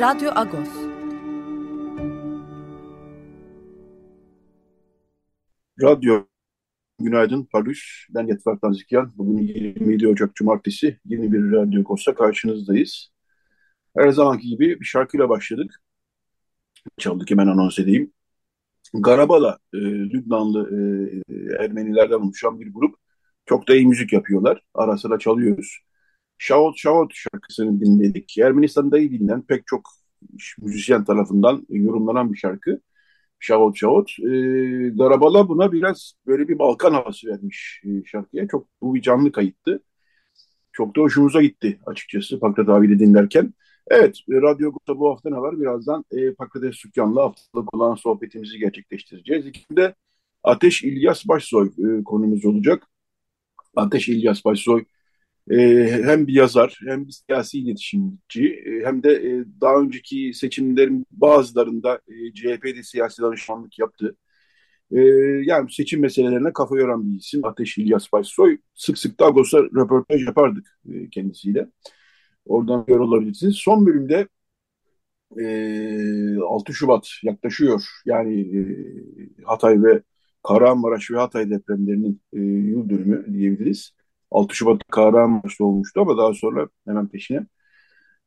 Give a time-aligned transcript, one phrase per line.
[0.00, 0.68] Radyo Agos.
[5.82, 6.24] Radyo
[6.98, 8.08] Günaydın Parüş.
[8.10, 9.12] Ben Yetvar Tanzikyan.
[9.16, 13.12] Bugün 27 Ocak Cumartesi yeni bir Radyo Agos'ta karşınızdayız.
[13.96, 15.82] Her zamanki gibi bir şarkıyla başladık.
[16.98, 18.12] Çaldık hemen anons edeyim.
[18.94, 20.70] Garabala, e, Lübnanlı
[21.28, 22.94] e, Ermenilerden oluşan bir grup.
[23.46, 24.62] Çok da iyi müzik yapıyorlar.
[24.74, 25.87] Ara sıra çalıyoruz.
[26.38, 28.38] Şavot Şavot şarkısını dinledik.
[28.38, 29.90] Ermenistan'da iyi bilinen pek çok
[30.58, 32.80] müzisyen tarafından yorumlanan bir şarkı.
[33.40, 34.10] Şavot Şavot.
[34.20, 34.24] E,
[34.88, 38.48] Garabala buna biraz böyle bir Balkan havası vermiş e, şarkıya.
[38.48, 39.82] Çok bu bir canlı kayıttı.
[40.72, 43.54] Çok da hoşumuza gitti açıkçası Pakrat abiyle dinlerken.
[43.88, 45.60] Evet, e, Radyo Gota bu hafta ne var?
[45.60, 49.46] Birazdan e, Pakrates Sükkan'la haftalık olan sohbetimizi gerçekleştireceğiz.
[49.46, 49.94] İkinde
[50.42, 52.82] Ateş İlyas Başsoy e, konumuz olacak.
[53.76, 54.84] Ateş İlyas Başsoy
[55.50, 62.00] hem bir yazar hem bir siyasi iletişimci e, hem de e, daha önceki seçimlerin bazılarında
[62.08, 64.16] e, CHP'de siyasi danışmanlık yaptı.
[64.92, 65.00] E,
[65.44, 68.58] yani seçim meselelerine kafa yoran bir isim Ateş İlyas Başsoy.
[68.74, 70.80] Sık sık da Agos'a röportaj yapardık
[71.12, 71.68] kendisiyle.
[72.46, 73.56] Oradan gör olabilirsiniz.
[73.56, 74.28] Son bölümde
[75.40, 77.84] e, 6 Şubat yaklaşıyor.
[78.06, 78.48] Yani
[79.44, 80.02] Hatay ve
[80.42, 82.22] Kahramanmaraş ve Hatay depremlerinin
[82.70, 83.97] yıl dönümü diyebiliriz.
[84.30, 87.46] 6 Şubat Kahramanmaraş'ta olmuştu ama daha sonra hemen peşine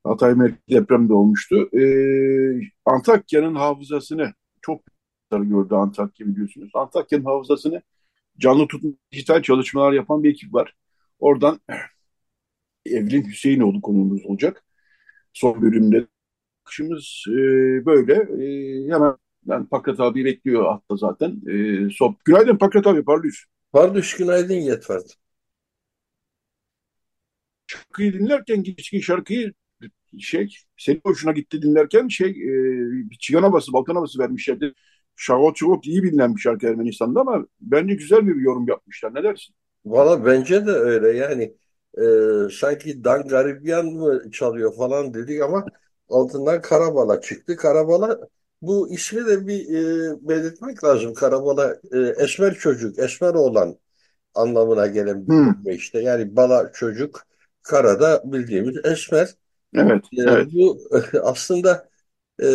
[0.03, 0.35] Hatay
[0.69, 1.69] deprem de olmuştu.
[1.77, 4.81] Ee, Antakya'nın hafızasını çok
[5.31, 6.71] gördü Antakya biliyorsunuz.
[6.73, 7.81] Antakya'nın hafızasını
[8.39, 10.75] canlı tutma dijital çalışmalar yapan bir ekip var.
[11.19, 11.59] Oradan
[12.85, 14.63] Evlin Hüseyinoğlu konuğumuz olacak.
[15.33, 16.07] Son bölümde
[16.65, 17.33] akışımız e,
[17.85, 18.13] böyle.
[18.13, 21.41] E, hemen ben Pakrat abi bekliyor hatta zaten.
[21.47, 23.45] E, so Günaydın Pakrat abi, parlıyız.
[23.71, 25.20] Parlıyız, günaydın Yetvart
[27.71, 29.53] şarkıyı dinlerken geçki şarkıyı
[30.19, 32.53] şey senin hoşuna gitti dinlerken şey e,
[33.09, 34.73] bir çigan havası, Balkan havası vermişlerdi.
[35.15, 39.15] Şavot Şavot iyi bilinen bir şarkı Ermenistan'da ama bence güzel bir yorum yapmışlar.
[39.15, 39.55] Ne dersin?
[39.85, 41.55] Valla bence de öyle yani
[41.97, 42.03] e,
[42.51, 45.65] sanki Dan Garibyan mı çalıyor falan dedik ama
[46.09, 47.55] altından Karabala çıktı.
[47.55, 48.19] Karabala
[48.61, 51.13] bu ismi de bir e, belirtmek lazım.
[51.13, 53.77] Karabala e, esmer çocuk, esmer oğlan
[54.35, 55.69] anlamına gelen bir hmm.
[55.69, 55.99] işte.
[56.01, 57.23] Yani bala çocuk,
[57.63, 59.29] karada bildiğimiz esmer.
[59.75, 60.47] Evet, e, evet.
[60.53, 60.79] Bu
[61.23, 61.89] aslında
[62.43, 62.45] e,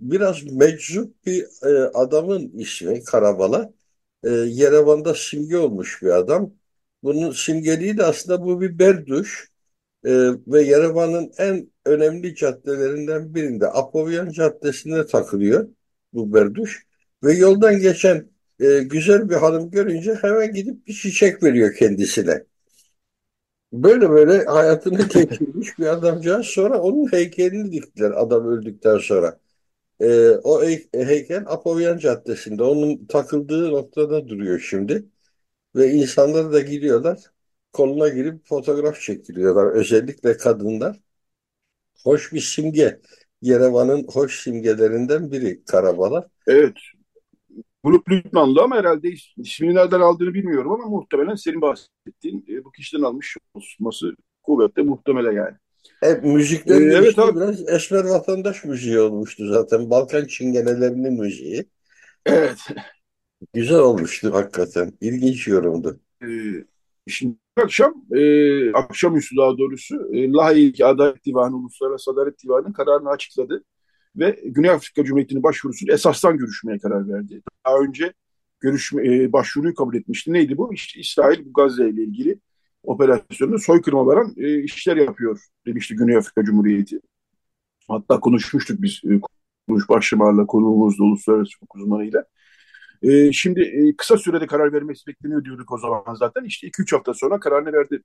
[0.00, 3.72] biraz meczup bir e, adamın ismi Karabala.
[4.24, 6.52] E, Yerevan'da simge olmuş bir adam.
[7.02, 9.50] Bunun simgeliği de aslında bu bir berduş.
[10.04, 10.10] E,
[10.46, 15.68] ve Yerevan'ın en önemli caddelerinden birinde Apovyan Caddesi'ne takılıyor
[16.12, 16.86] bu berduş.
[17.24, 22.44] Ve yoldan geçen e, güzel bir hanım görünce hemen gidip bir çiçek veriyor kendisine.
[23.72, 26.46] Böyle böyle hayatını geçirmiş bir adamcağız.
[26.46, 29.40] Sonra onun heykelini diktiler adam öldükten sonra.
[30.00, 30.64] Ee, o
[30.94, 32.62] heykel Apovian Caddesi'nde.
[32.62, 35.06] Onun takıldığı noktada duruyor şimdi.
[35.76, 37.18] Ve insanlar da gidiyorlar.
[37.72, 39.72] Koluna girip fotoğraf çekiliyorlar.
[39.72, 41.00] Özellikle kadınlar.
[42.04, 43.00] Hoş bir simge.
[43.42, 46.30] Yerevan'ın hoş simgelerinden biri Karabala.
[46.46, 46.76] Evet.
[47.84, 53.02] Grup Lübnanlı ama herhalde ismini nereden aldığını bilmiyorum ama muhtemelen senin bahsettiğin e, bu kişiden
[53.02, 55.56] almış olması kuvvetle muhtemelen yani.
[56.00, 57.36] Hep müzikleri ee, evet, abi.
[57.36, 59.90] biraz esmer vatandaş müziği olmuştu zaten.
[59.90, 61.64] Balkan çingenelerinin müziği.
[62.26, 62.58] Evet.
[63.54, 64.92] Güzel olmuştu hakikaten.
[65.00, 66.00] İlginç yorumdu.
[66.22, 66.26] Ee,
[67.08, 73.64] şimdi akşam, e, akşamüstü daha doğrusu e, Lahey Adalet Divanı, Uluslararası Adalet Divanı'nın kararını açıkladı
[74.16, 77.42] ve Güney Afrika Cumhuriyeti'nin başvurusunu esastan görüşmeye karar verdi.
[77.66, 78.12] Daha önce
[78.60, 80.32] görüşme, e, başvuruyu kabul etmişti.
[80.32, 80.74] Neydi bu?
[80.74, 82.38] İşte İsrail bu Gazze ile ilgili
[82.82, 87.00] operasyonunu soykırıma varan e, işler yapıyor demişti Güney Afrika Cumhuriyeti.
[87.88, 89.20] Hatta konuşmuştuk biz e,
[89.68, 92.24] konuş başlamarla konuğumuzla uluslararası hukuk uzmanıyla.
[93.02, 96.44] E, şimdi e, kısa sürede karar vermesi bekleniyor diyorduk o zaman zaten.
[96.44, 98.02] İşte 2-3 hafta sonra kararını verdi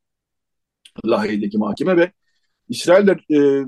[1.05, 2.11] Lahey'deki mahkeme ve
[2.69, 3.65] İsrailler e,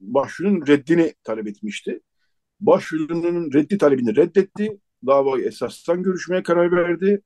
[0.00, 2.00] başvurunun reddini talep etmişti.
[2.60, 4.78] Başvurunun reddi talebini reddetti.
[5.06, 7.22] Davayı esastan görüşmeye karar verdi.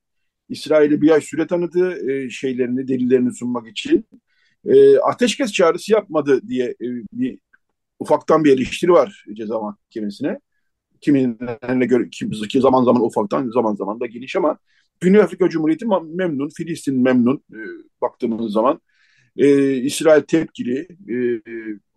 [0.49, 4.05] İsrail'e bir ay süre tanıdı e, şeylerini, delillerini sunmak için.
[4.65, 7.39] E, ateşkes çağrısı yapmadı diye e, bir
[7.99, 10.39] ufaktan bir eleştiri var ceza mahkemesine.
[11.01, 14.57] Kimilerine göre ki zaman zaman ufaktan zaman zaman da geniş ama
[14.99, 17.59] Güney Afrika Cumhuriyeti memnun, Filistin memnun e,
[18.01, 18.81] baktığımız zaman.
[19.37, 20.87] E, İsrail tepkili.
[21.09, 21.15] E,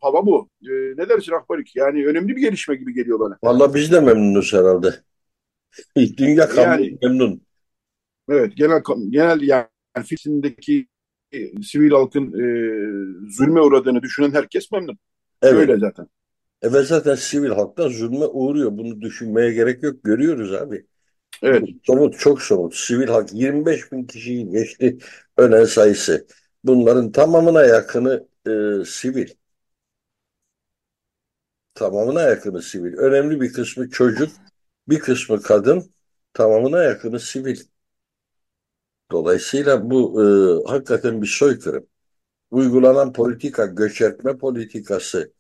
[0.01, 0.49] hava bu.
[0.63, 1.77] E, ne dersin Akbarik?
[1.77, 3.39] Yani önemli bir gelişme gibi geliyor bana.
[3.43, 4.95] Valla biz de memnunuz herhalde.
[6.17, 7.43] Dünya kamuoyu yani, memnun.
[8.29, 9.67] Evet, genel genel yani
[10.05, 10.87] Filistin'deki
[11.33, 12.47] e, sivil halkın e,
[13.31, 14.99] zulme uğradığını düşünen herkes memnun.
[15.43, 15.55] Evet.
[15.55, 16.07] Öyle zaten.
[16.63, 18.71] Evet zaten sivil halk da zulme uğruyor.
[18.73, 20.05] Bunu düşünmeye gerek yok.
[20.05, 20.87] Görüyoruz abi.
[21.43, 21.69] Evet.
[21.87, 22.75] Somut, çok somut.
[22.75, 24.99] Sivil halk 25 bin kişiyi geçti
[25.37, 26.27] ölen sayısı.
[26.65, 29.29] Bunların tamamına yakını e, sivil.
[31.75, 32.97] Tamamına yakını sivil.
[32.97, 34.31] Önemli bir kısmı çocuk,
[34.89, 35.93] bir kısmı kadın,
[36.35, 37.61] tamamına yakını sivil.
[39.11, 40.23] Dolayısıyla bu
[40.67, 41.87] e, hakikaten bir soykırım.
[42.51, 45.33] Uygulanan politika, göçertme politikası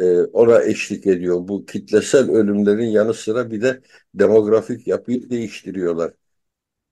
[0.00, 1.48] e, ona eşlik ediyor.
[1.48, 3.82] Bu kitlesel ölümlerin yanı sıra bir de
[4.14, 6.12] demografik yapıyı değiştiriyorlar.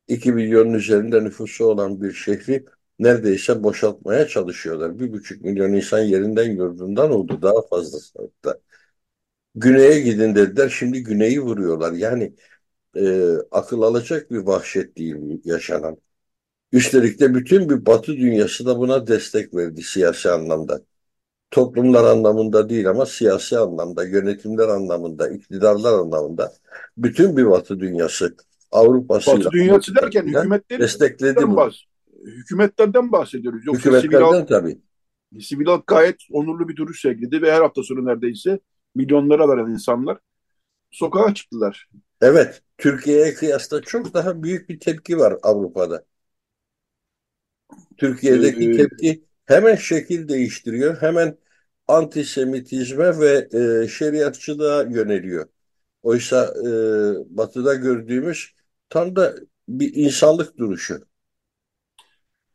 [0.09, 2.67] 2 milyonun üzerinde nüfusu olan bir şehri
[2.99, 4.99] neredeyse boşaltmaya çalışıyorlar.
[4.99, 8.61] Bir buçuk milyon insan yerinden yurdundan oldu daha fazla hatta.
[9.55, 11.93] Güney'e gidin dediler şimdi güneyi vuruyorlar.
[11.93, 12.35] Yani
[12.97, 15.97] e, akıl alacak bir vahşet değil yaşanan.
[16.73, 20.81] Üstelik de bütün bir batı dünyası da buna destek verdi siyasi anlamda.
[21.51, 26.53] Toplumlar anlamında değil ama siyasi anlamda, yönetimler anlamında, iktidarlar anlamında
[26.97, 28.37] bütün bir batı dünyası
[28.73, 31.71] Avrupa'sı Batı dünyası derken hükümetleri destekledi bunu.
[32.25, 33.67] Hükümetlerden bahsediyoruz.
[33.67, 34.79] Yoksa hükümetlerden sivil halk, tabii.
[35.41, 38.61] Sivil halk gayet onurlu bir duruş sergiledi ve her hafta sonu neredeyse
[38.95, 40.19] milyonlara varan insanlar
[40.91, 41.89] sokağa çıktılar.
[42.21, 46.05] Evet, Türkiye'ye kıyasla çok daha büyük bir tepki var Avrupa'da.
[47.97, 51.37] Türkiye'deki ee, tepki hemen şekil değiştiriyor, hemen
[51.89, 55.47] antisemitizme ve e, şeriatçılığa yöneliyor.
[56.03, 56.71] Oysa e,
[57.37, 58.55] batıda gördüğümüz
[58.89, 59.35] tam da
[59.69, 61.08] bir insanlık duruşu.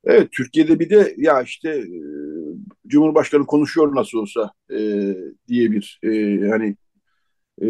[0.06, 1.88] Evet, Türkiye'de bir de ya işte e,
[2.88, 4.78] Cumhurbaşkanı konuşuyor nasıl olsa e,
[5.48, 6.10] diye bir e,
[6.50, 6.76] hani
[7.62, 7.68] e,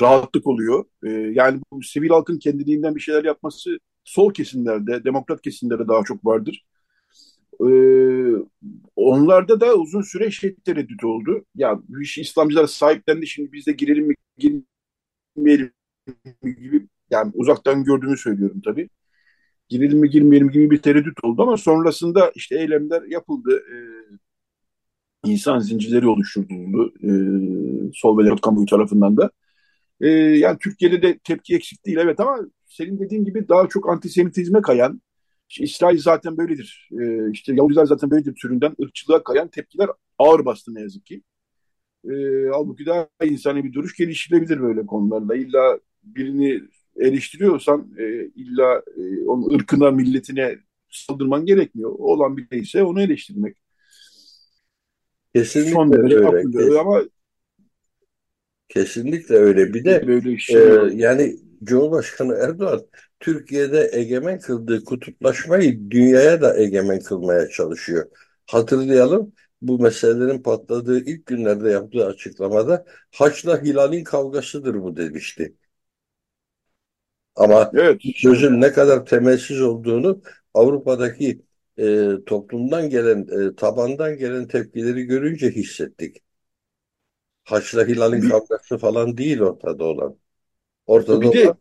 [0.00, 0.84] rahatlık oluyor.
[1.04, 6.26] E, yani bu sivil halkın kendiliğinden bir şeyler yapması sol kesimlerde, demokrat kesimlerde daha çok
[6.26, 6.64] vardır.
[7.60, 7.66] E,
[8.96, 11.44] onlarda da uzun süre şey tereddüt oldu.
[11.54, 15.72] Ya bu iş İslamcılar sahiplendi şimdi biz de girelim mi girmeyelim
[16.42, 18.88] mi gibi yani uzaktan gördüğümü söylüyorum tabii.
[19.72, 23.62] Girelim mi girmeyelim gibi bir tereddüt oldu ama sonrasında işte eylemler yapıldı.
[23.74, 23.76] E,
[25.24, 27.10] insan zincirleri oluşturuldu e,
[27.94, 29.30] sol ve kamuoyu tarafından da.
[30.00, 34.62] E, yani Türkiye'de de tepki eksik değil evet ama senin dediğin gibi daha çok antisemitizme
[34.62, 35.02] kayan,
[35.48, 40.74] işte İsrail zaten böyledir, e, işte Yahudiler zaten böyledir türünden ırkçılığa kayan tepkiler ağır bastı
[40.74, 41.22] ne yazık ki.
[42.04, 42.12] E,
[42.52, 45.36] halbuki daha insani bir duruş geliştirilebilir böyle konularda.
[45.36, 46.62] İlla birini
[46.96, 50.58] eleştiriyorsan e, illa e, onun ırkına, milletine
[50.90, 51.90] saldırman gerekmiyor.
[51.90, 53.56] O olan bir neyse onu eleştirmek.
[55.34, 56.78] Kesinlikle Son derece öyle.
[56.78, 57.02] ama
[58.68, 59.74] Kesinlikle öyle.
[59.74, 62.86] Bir de böyle şey e, yani Cumhurbaşkanı Erdoğan
[63.20, 68.06] Türkiye'de egemen kıldığı kutuplaşmayı dünyaya da egemen kılmaya çalışıyor.
[68.46, 69.32] Hatırlayalım
[69.62, 75.54] bu meselelerin patladığı ilk günlerde yaptığı açıklamada Haç'la Hilal'in kavgasıdır bu demişti.
[77.36, 78.00] Ama evet.
[78.16, 80.22] sözün ne kadar temelsiz olduğunu
[80.54, 81.42] Avrupa'daki
[81.78, 86.16] e, toplumdan gelen, e, tabandan gelen tepkileri görünce hissettik.
[87.44, 90.16] Haçla Hilal'in kavgası falan değil ortada olan.
[90.86, 91.54] Ortada bir olan de,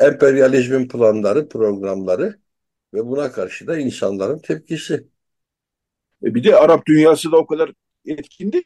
[0.00, 2.38] emperyalizmin planları, programları
[2.94, 5.06] ve buna karşı da insanların tepkisi.
[6.24, 7.72] E, bir de Arap dünyası da o kadar
[8.06, 8.64] etkin değil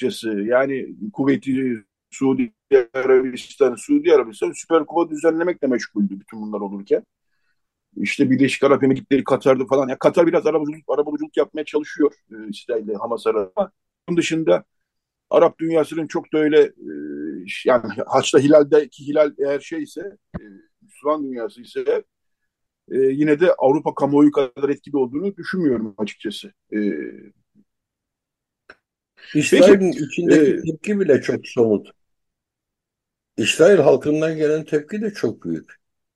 [0.00, 0.30] açıkçası.
[0.30, 2.52] Yani kuvveti Suudi
[2.94, 7.04] Arabistan, Suudi Arabistan Süper Kupa düzenlemekle meşguldü bütün bunlar olurken.
[7.96, 9.88] İşte Birleşik Arap Emirlikleri Katar'da falan.
[9.88, 13.72] Ya Katar biraz arabuluculuk, arabuluculuk yapmaya çalışıyor e, İsrail'le Hamas arasında.
[14.08, 14.64] Bunun dışında
[15.30, 16.92] Arap dünyasının çok da öyle e,
[17.64, 20.00] yani Haç'ta Hilal'deki Hilal eğer şeyse
[20.40, 20.42] e,
[20.82, 22.04] Müslüman dünyası ise
[22.90, 26.52] e, yine de Avrupa kamuoyu kadar etkili olduğunu düşünmüyorum açıkçası.
[26.72, 26.78] E,
[29.34, 31.99] İsrail'in içindeki e, tepki bile çok somut.
[33.40, 35.70] İsrail halkından gelen tepki de çok büyük.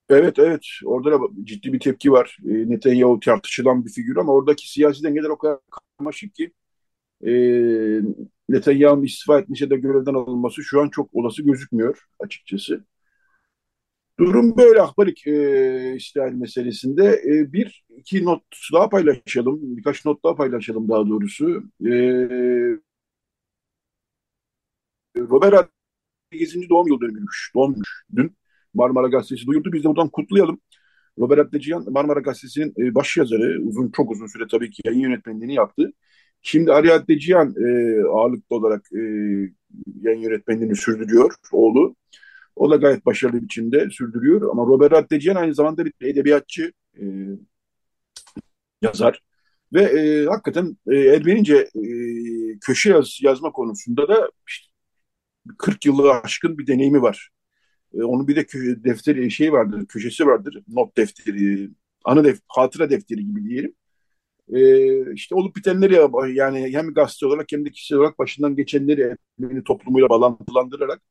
[0.09, 2.39] Evet evet orada da ciddi bir tepki var.
[2.49, 5.59] E, Netanyahu tartışılan bir figür ama oradaki siyasi dengeler o kadar
[5.99, 6.53] karmaşık ki
[7.27, 7.31] e,
[8.49, 12.85] Netanyahu'nun istifa etmese de görevden alınması şu an çok olası gözükmüyor açıkçası.
[14.19, 17.23] Durum böyle ahbarik e, işgal meselesinde.
[17.27, 19.77] E, bir, iki not daha paylaşalım.
[19.77, 21.63] Birkaç not daha paylaşalım daha doğrusu.
[21.87, 21.91] E,
[25.17, 25.71] Robert
[26.39, 26.69] 8.
[26.69, 27.53] doğum yıl dönümüymüş.
[27.55, 28.37] Doğmuş dün.
[28.75, 29.73] Marmara Gazetesi duyurdu.
[29.73, 30.61] Biz de buradan kutlayalım.
[31.19, 33.63] Robert Atlıcihan Marmara Gazetesi'nin e, baş yazarı.
[33.63, 35.93] Uzun çok uzun süre tabii ki yayın yönetmenliğini yaptı.
[36.43, 39.01] Şimdi Ari Atlıcihan e, ağırlıklı olarak e,
[40.03, 41.97] yayın yönetmenliğini sürdürüyor oğlu.
[42.57, 44.51] O da gayet başarılı biçimde sürdürüyor.
[44.51, 47.05] Ama Robert Atlıcihan aynı zamanda bir edebiyatçı, e,
[48.83, 49.21] yazar.
[49.73, 51.89] Ve e, hakikaten e, Ermenice e,
[52.61, 54.74] köşe yaz, yazma konusunda da işte
[55.59, 57.31] 40 yılı aşkın bir deneyimi var.
[57.95, 58.47] E, onun bir de
[58.85, 60.63] defteri şey vardır, köşesi vardır.
[60.69, 61.71] Not defteri,
[62.05, 63.75] anı def hatıra defteri gibi diyelim.
[64.53, 66.01] E, işte olup bitenleri
[66.37, 71.03] yani hem gazete olarak hem de kişisel olarak başından geçenleri Ermeni toplumuyla bağlantılandırarak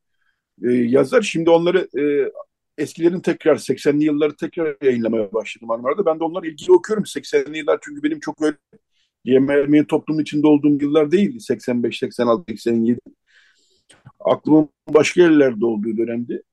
[0.64, 1.22] e, yazar.
[1.22, 2.32] Şimdi onları e,
[2.78, 6.06] eskilerin tekrar 80'li yılları tekrar yayınlamaya başladım Marmara'da.
[6.06, 7.04] Ben de onları ilgili okuyorum.
[7.04, 8.58] 80'li yıllar çünkü benim çok öyle
[9.26, 11.40] Ermeni toplumun içinde olduğum yıllar değil.
[11.40, 13.00] 85, 86, 87.
[14.26, 16.44] Aklımın başka yerlerde olduğu dönemdi.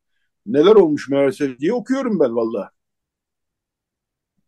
[0.46, 2.70] Neler olmuş meğerse diye okuyorum ben valla.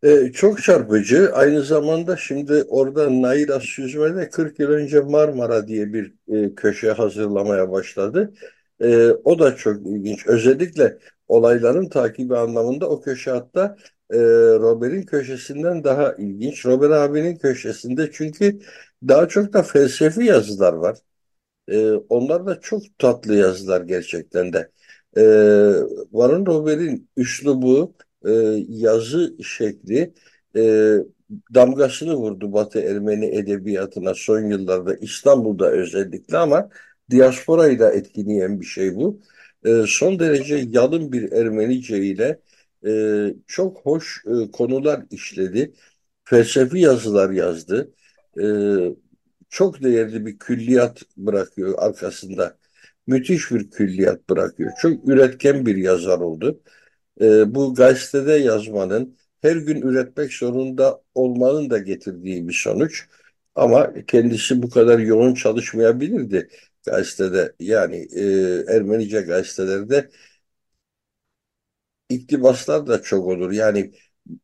[0.03, 1.31] Ee, çok çarpıcı.
[1.33, 7.71] Aynı zamanda şimdi orada Naira Süzme 40 yıl önce Marmara diye bir e, köşe hazırlamaya
[7.71, 8.33] başladı.
[8.81, 10.27] E, o da çok ilginç.
[10.27, 13.77] Özellikle olayların takibi anlamında o köşe hatta
[14.13, 14.17] e,
[14.59, 16.65] Robert'in köşesinden daha ilginç.
[16.65, 18.59] Robert abinin köşesinde çünkü
[19.07, 20.97] daha çok da felsefi yazılar var.
[21.67, 24.71] E, onlar da çok tatlı yazılar gerçekten de.
[25.17, 25.21] E,
[26.11, 28.31] Warren Robert'in üslubu, e,
[28.69, 30.13] yazı şekli
[30.55, 30.95] e,
[31.53, 36.69] damgasını vurdu Batı Ermeni edebiyatına son yıllarda İstanbul'da özellikle ama
[37.11, 39.21] diasporayı da etkileyen bir şey bu.
[39.65, 42.39] E, son derece yalın bir Ermenice ile
[42.87, 42.91] e,
[43.47, 45.73] çok hoş e, konular işledi.
[46.25, 47.93] Felsefi yazılar yazdı.
[48.41, 48.43] E,
[49.53, 52.57] çok değerli bir külliyat bırakıyor arkasında.
[53.07, 54.71] Müthiş bir külliyat bırakıyor.
[54.81, 56.61] Çok üretken bir yazar oldu.
[57.21, 63.07] E, bu gazetede yazmanın, her gün üretmek zorunda olmanın da getirdiği bir sonuç.
[63.55, 66.49] Ama kendisi bu kadar yoğun çalışmayabilirdi
[66.85, 67.55] gazetede.
[67.59, 68.23] Yani e,
[68.75, 70.09] Ermenice gazetelerde
[72.09, 73.51] iktibaslar da çok olur.
[73.51, 73.91] Yani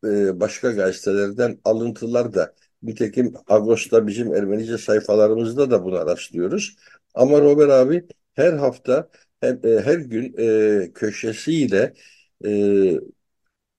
[0.06, 6.76] e, başka gazetelerden alıntılar da nitekim Ağustos'ta bizim Ermenice sayfalarımızda da buna rastlıyoruz.
[7.14, 9.10] Ama Robert abi her hafta
[9.42, 11.94] hem, e, her gün e, köşesiyle
[12.46, 12.52] e,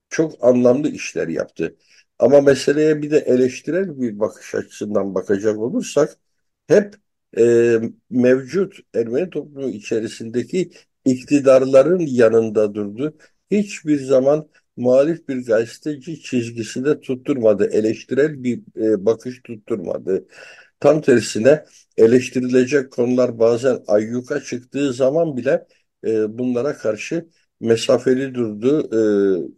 [0.09, 1.77] çok anlamlı işler yaptı.
[2.19, 6.17] Ama meseleye bir de eleştirel bir bakış açısından bakacak olursak
[6.69, 6.95] hep
[7.39, 7.77] e,
[8.11, 10.71] mevcut Ermeni toplumu içerisindeki
[11.05, 13.17] iktidarların yanında durdu.
[13.51, 17.65] Hiçbir zaman muhalif bir gazeteci çizgisi de tutturmadı.
[17.73, 20.27] Eleştirel bir e, bakış tutturmadı.
[20.81, 21.65] Tam tersine
[21.97, 25.67] eleştirilecek konular bazen ayyuka çıktığı zaman bile
[26.07, 27.29] e, bunlara karşı
[27.61, 28.91] mesafeli durdu.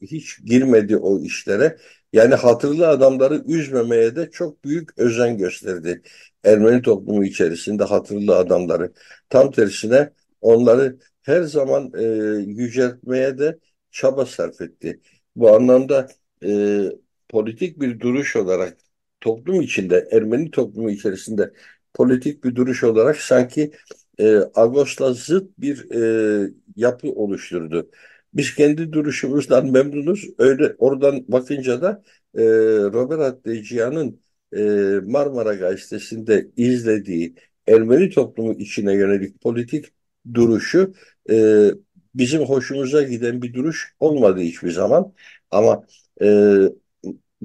[0.03, 1.77] E, hiç girmedi o işlere.
[2.13, 6.03] Yani hatırlı adamları üzmemeye de çok büyük özen gösterdi.
[6.45, 8.93] Ermeni toplumu içerisinde hatırlı adamları.
[9.29, 12.03] Tam tersine onları her zaman e,
[12.47, 13.59] yüceltmeye de
[13.93, 15.01] çaba sarf etti.
[15.37, 16.09] Bu anlamda
[16.45, 16.83] e,
[17.29, 18.79] politik bir duruş olarak
[19.21, 21.53] toplum içinde, Ermeni toplumu içerisinde
[21.95, 23.73] politik bir duruş olarak sanki
[24.19, 25.91] e, Agos'la zıt bir
[26.47, 27.91] e, yapı oluşturdu.
[28.35, 30.29] Biz kendi duruşumuzdan memnunuz.
[30.39, 32.03] Öyle oradan bakınca da
[32.35, 32.43] e,
[32.93, 34.21] Robert Atlayciyan'ın
[34.57, 34.61] e,
[35.05, 37.35] Marmara Gazetesi'nde izlediği
[37.67, 39.87] Ermeni toplumu içine yönelik politik
[40.35, 40.95] duruşu
[41.31, 41.69] e,
[42.15, 45.15] bizim hoşumuza giden bir duruş olmadı hiçbir zaman.
[45.51, 45.87] Ama
[46.23, 46.27] e,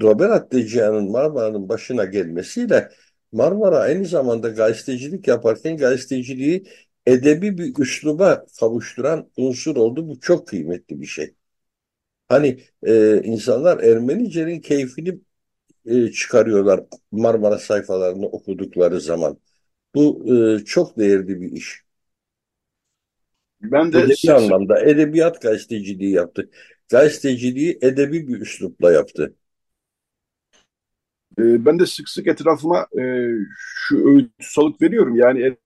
[0.01, 2.89] Robert Atlayciyan'ın Marmara'nın başına gelmesiyle
[3.31, 6.63] Marmara aynı zamanda gazetecilik yaparken gazeteciliği
[7.05, 10.07] edebi bir üsluba kavuşturan unsur oldu.
[10.09, 11.35] Bu çok kıymetli bir şey.
[12.29, 15.19] Hani e, insanlar Ermenice'nin keyfini
[15.85, 16.81] e, çıkarıyorlar
[17.11, 19.39] Marmara sayfalarını okudukları zaman.
[19.95, 20.25] Bu
[20.61, 21.83] e, çok değerli bir iş.
[23.61, 26.49] Ben de edebi anlamda edebiyat gazeteciliği yaptı.
[26.89, 29.35] Gazeteciliği edebi bir üslupla yaptı.
[31.39, 35.15] E, ben de sık sık etrafıma e, şu öğüt salık veriyorum.
[35.15, 35.57] Yani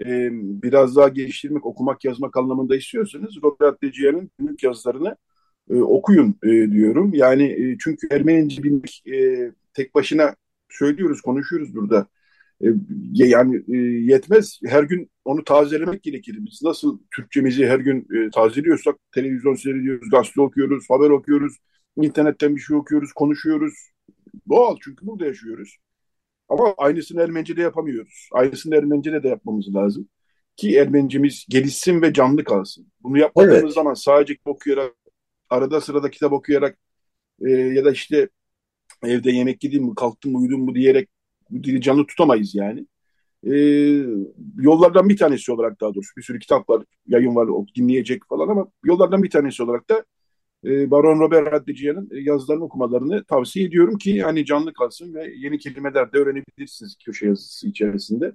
[0.00, 0.28] e,
[0.62, 5.16] biraz daha geliştirmek, okumak, yazmak anlamında istiyorsanız Robert Decia'nın günlük yazılarını
[5.70, 7.14] e, okuyun e, diyorum.
[7.14, 10.36] Yani e, çünkü Ermenice bilmek e, tek başına
[10.70, 12.06] söylüyoruz, konuşuyoruz burada.
[12.64, 12.68] E,
[13.12, 13.76] yani e,
[14.12, 14.60] yetmez.
[14.66, 16.36] Her gün onu tazelemek gerekir.
[16.40, 21.56] Biz nasıl Türkçemizi her gün e, tazeliyorsak televizyon seyrediyoruz, gazete okuyoruz, haber okuyoruz,
[21.96, 23.74] internetten bir şey okuyoruz, konuşuyoruz.
[24.48, 25.76] Doğal çünkü burada yaşıyoruz.
[26.48, 28.28] Ama aynısını Ermenice'de yapamıyoruz.
[28.32, 30.08] Aynısını Ermenice'de de yapmamız lazım.
[30.56, 32.86] Ki Ermenicimiz gelişsin ve canlı kalsın.
[33.00, 33.72] Bunu yapmadığımız evet.
[33.72, 34.94] zaman sadece okuyarak,
[35.50, 36.78] arada sırada kitap okuyarak
[37.46, 38.28] e, ya da işte
[39.04, 41.08] evde yemek yedim mi, kalktım mı, uyudum mu diyerek
[41.80, 42.86] canlı tutamayız yani.
[43.46, 43.54] E,
[44.58, 48.66] yollardan bir tanesi olarak daha doğrusu bir sürü kitap var, yayın var, dinleyecek falan ama
[48.84, 50.04] yollardan bir tanesi olarak da
[50.64, 56.12] e, Baron Robert Haddiciyan'ın yazılarını okumalarını tavsiye ediyorum ki hani canlı kalsın ve yeni kelimeler
[56.12, 58.32] de öğrenebilirsiniz köşe yazısı içerisinde.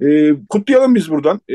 [0.00, 1.54] E, kutlayalım biz buradan e,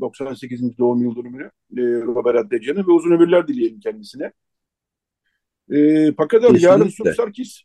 [0.00, 0.78] 98.
[0.78, 4.32] doğum yıl dönümünü e, Robert Haddiciyan'ı ve uzun ömürler dileyelim kendisine.
[5.70, 7.62] E, fakat yarın Sub Sarkis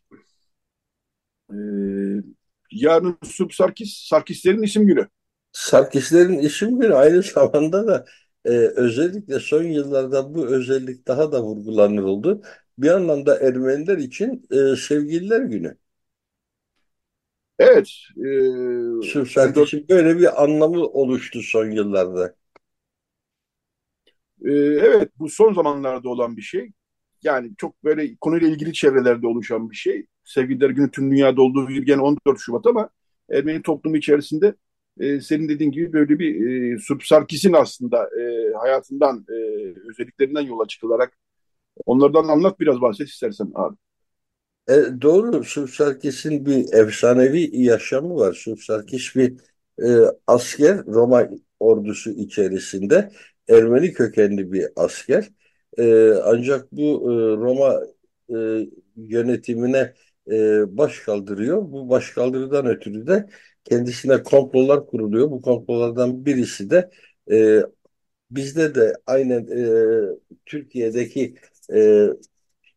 [1.50, 1.56] e,
[2.72, 5.08] yarın Sub Sarkis Sarkislerin isim günü.
[5.52, 8.04] Sarkislerin isim günü aynı zamanda da
[8.44, 12.02] e, özellikle son yıllarda bu özellik daha da vurgulanır
[12.78, 15.76] Bir anlamda Ermeniler için e, sevgililer günü.
[17.58, 17.88] Evet.
[18.16, 18.28] E,
[19.00, 22.34] Sırf Sarkis'in böyle bir anlamı oluştu son yıllarda.
[24.44, 26.70] E, evet bu son zamanlarda olan bir şey.
[27.22, 30.06] Yani çok böyle konuyla ilgili çevrelerde oluşan bir şey.
[30.28, 32.90] Sevgililer günü tüm dünyada olduğu gibi gene 14 Şubat ama
[33.30, 34.54] Ermeni toplumu içerisinde
[35.00, 39.34] e, senin dediğin gibi böyle bir e, Subsarkis'in aslında e, hayatından, e,
[39.90, 41.12] özelliklerinden yola çıkılarak
[41.86, 43.76] onlardan anlat biraz bahset istersen abi.
[44.68, 45.44] E, doğru.
[45.44, 48.32] Subsarkis'in bir efsanevi yaşamı var.
[48.32, 49.34] Subsarkis bir
[49.82, 49.88] e,
[50.26, 51.28] asker Roma
[51.60, 53.10] ordusu içerisinde
[53.48, 55.28] Ermeni kökenli bir asker.
[55.78, 57.80] E, ancak bu e, Roma
[58.30, 58.66] e,
[58.96, 59.94] yönetimine
[60.30, 61.62] e, baş kaldırıyor.
[61.72, 63.28] Bu baş kaldırıdan ötürü de
[63.64, 65.30] kendisine komplolar kuruluyor.
[65.30, 66.90] Bu komplolardan birisi de
[67.30, 67.62] e,
[68.30, 71.34] bizde de aynen e, Türkiye'deki
[71.74, 72.08] e,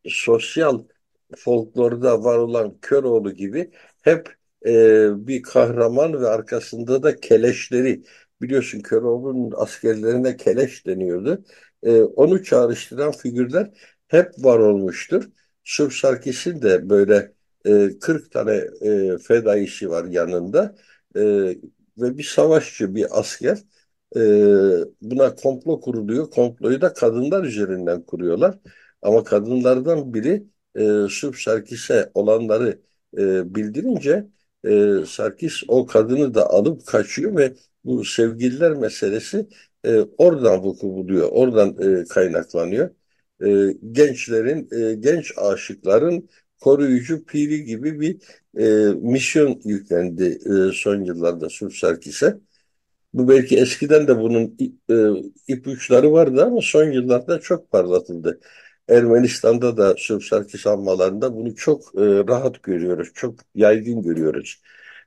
[0.06, 0.84] sosyal
[1.36, 3.70] folklorda var olan Köroğlu gibi
[4.02, 8.02] hep e, bir kahraman ve arkasında da keleşleri
[8.42, 11.44] biliyorsun Köroğlu'nun askerlerine keleş deniyordu.
[11.82, 13.70] E, onu çağrıştıran figürler
[14.08, 15.30] hep var olmuştur.
[15.64, 17.32] Sırp Sarkis'in de böyle
[17.66, 20.74] e, 40 tane e, fedaisi var yanında
[21.16, 21.20] e,
[21.98, 23.58] ve bir savaşçı, bir asker
[24.16, 24.20] e,
[25.02, 26.30] buna komplo kuruluyor.
[26.30, 28.58] Komployu da kadınlar üzerinden kuruyorlar.
[29.02, 30.46] Ama kadınlardan biri
[30.76, 32.80] e, Sırp Sarkis'e olanları
[33.18, 34.26] e, bildirince
[34.64, 39.48] e, Sarkis o kadını da alıp kaçıyor ve bu sevgililer meselesi
[39.84, 42.90] e, oradan vuku buluyor, oradan e, kaynaklanıyor.
[43.44, 46.28] E, gençlerin, e, genç aşıkların
[46.62, 48.16] koruyucu piri gibi bir
[48.58, 52.36] e, misyon yüklendi e, son yıllarda Surf Sarkis'e.
[53.14, 54.56] Bu belki eskiden de bunun
[54.90, 54.94] e,
[55.48, 58.40] ipuçları vardı ama son yıllarda çok parlatıldı.
[58.88, 64.62] Ermenistan'da da Surf Sarkis anmalarında bunu çok e, rahat görüyoruz, çok yaygın görüyoruz.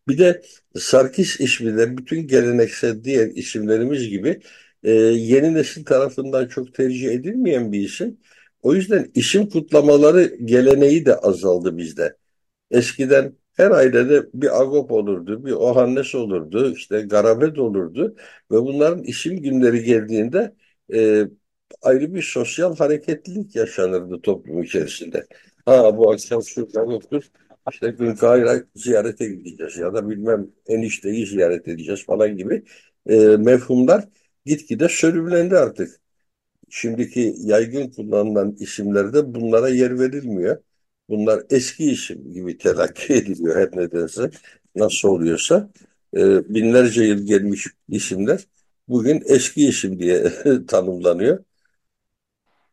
[0.08, 0.41] Bir de
[0.80, 4.39] Sarkis ismi de bütün geleneksel diğer isimlerimiz gibi
[4.84, 8.18] e, yeni nesil tarafından çok tercih edilmeyen bir isim.
[8.65, 12.17] O yüzden isim kutlamaları geleneği de azaldı bizde.
[12.71, 18.15] Eskiden her ailede bir Agop olurdu, bir Ohannes olurdu, işte Garabet olurdu
[18.51, 20.56] ve bunların isim günleri geldiğinde
[20.93, 21.28] e,
[21.82, 25.28] ayrı bir sosyal hareketlilik yaşanırdı toplum içerisinde.
[25.65, 27.23] Ha bu akşam şurada yoktur,
[27.71, 32.63] işte Gülkayra ziyarete gideceğiz ya da bilmem enişteyi ziyaret edeceğiz falan gibi
[33.10, 34.06] e, mefhumlar
[34.45, 36.05] gitgide sönümlendi artık
[36.69, 40.58] şimdiki yaygın kullanılan isimlerde bunlara yer verilmiyor.
[41.10, 44.30] Bunlar eski isim gibi telakki ediliyor her nedense.
[44.75, 45.71] Nasıl oluyorsa
[46.17, 48.47] e, binlerce yıl gelmiş isimler
[48.88, 50.23] bugün eski isim diye
[50.67, 51.43] tanımlanıyor.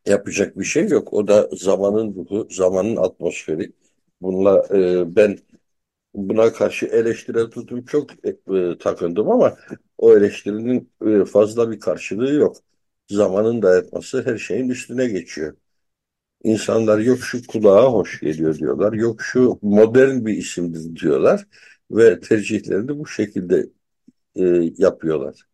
[0.07, 1.13] Yapacak bir şey yok.
[1.13, 3.73] O da zamanın ruhu, zamanın atmosferi.
[4.21, 5.39] Bununla e, ben
[6.15, 9.57] buna karşı eleştire tutum çok e, takındım ama
[9.99, 12.57] o eleştirinin e, fazla bir karşılığı yok
[13.13, 15.57] zamanın dayatması her şeyin üstüne geçiyor.
[16.45, 21.47] İnsanlar yok şu kulağa hoş geliyor diyorlar, yok şu modern bir isimdir diyorlar
[21.91, 23.67] ve tercihlerini bu şekilde
[24.37, 24.45] e,
[24.79, 25.47] yapıyorlar.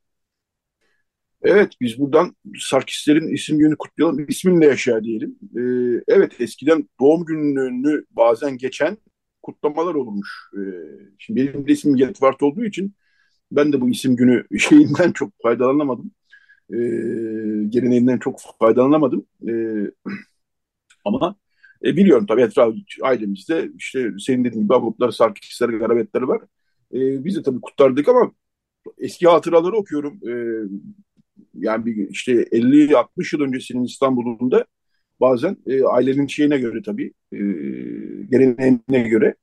[1.42, 4.26] Evet biz buradan Sarkislerin isim günü kutlayalım.
[4.28, 5.38] İsminle yaşa diyelim.
[5.56, 8.98] Ee, evet eskiden doğum gününü bazen geçen
[9.42, 10.28] kutlamalar olmuş.
[10.54, 10.60] Ee,
[11.18, 12.94] şimdi benim de ismim Yetvart olduğu için
[13.52, 16.12] ben de bu isim günü şeyinden çok faydalanamadım
[16.72, 16.78] e,
[17.68, 19.26] geleneğinden çok faydalanamadım.
[19.48, 19.52] E,
[21.04, 21.36] ama
[21.84, 26.42] e, biliyorum tabii etraf ailemizde işte senin dediğin gibi Avrupaları, Sarkisleri, Garabetleri var.
[26.94, 28.32] E, biz de tabii kutlardık ama
[28.98, 30.20] eski hatıraları okuyorum.
[30.28, 30.32] E,
[31.54, 34.66] yani bir işte 50-60 yıl öncesinin İstanbul'unda
[35.20, 37.38] bazen e, ailenin şeyine göre tabii e,
[38.30, 39.34] geleneğine göre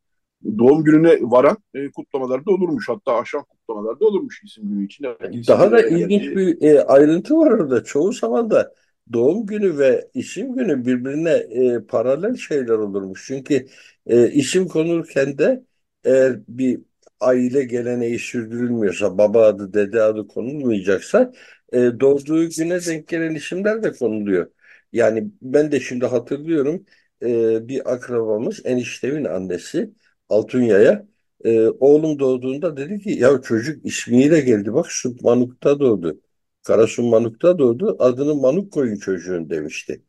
[0.57, 2.89] doğum gününe varan e, kutlamalar da olurmuş.
[2.89, 5.05] Hatta aşan kutlamalar da olurmuş isim günü için.
[5.47, 7.83] Daha da ilginç bir e, ayrıntı var orada.
[7.83, 8.73] Çoğu zaman da
[9.13, 13.25] doğum günü ve isim günü birbirine e, paralel şeyler olurmuş.
[13.27, 13.65] Çünkü
[14.07, 15.63] e, isim konulurken de
[16.03, 16.79] eğer bir
[17.19, 21.31] aile geleneği sürdürülmüyorsa, baba adı, dede adı konulmayacaksa
[21.73, 24.51] e, doğduğu güne denk gelen isimler de konuluyor.
[24.93, 26.85] Yani ben de şimdi hatırlıyorum
[27.23, 29.91] e, bir akrabamız eniştemin annesi
[30.29, 31.05] Altunya'ya
[31.45, 36.21] e, oğlum doğduğunda dedi ki ya çocuk ismiyle geldi bak şu Manuk'ta doğdu.
[36.63, 40.01] Karasun Manuk'ta doğdu adını Manuk koyun çocuğun demişti.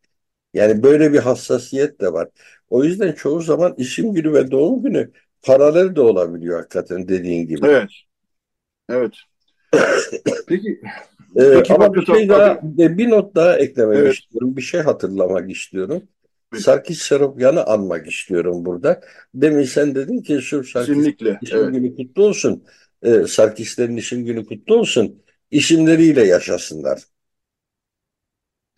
[0.55, 2.29] Yani böyle bir hassasiyet de var.
[2.71, 7.67] O yüzden çoğu zaman isim günü ve doğum günü paralel de olabiliyor hakikaten dediğin gibi.
[7.67, 7.91] Evet.
[8.89, 9.15] Evet.
[10.49, 10.81] Peki
[11.37, 14.15] ee, Peki, ama bir şey daha, bir not daha eklemek evet.
[14.15, 14.57] istiyorum.
[14.57, 16.03] Bir şey hatırlamak istiyorum.
[16.55, 19.01] Sarkis Seropyan'ı anmak istiyorum burada.
[19.35, 21.73] Demin sen dedin ki şu Sarkis isim evet.
[21.73, 22.65] günü kutlu olsun.
[23.03, 25.23] Ee, Sarkislerin isim günü kutlu olsun.
[25.51, 27.03] İsimleriyle yaşasınlar.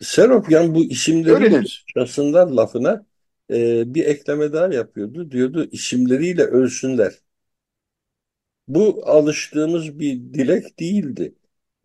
[0.01, 1.61] Seropyan bu isimleriyle
[1.95, 3.05] yaşasınlar lafına
[3.51, 5.31] e, bir ekleme daha yapıyordu.
[5.31, 7.13] Diyordu isimleriyle ölsünler.
[8.67, 11.35] Bu alıştığımız bir dilek değildi.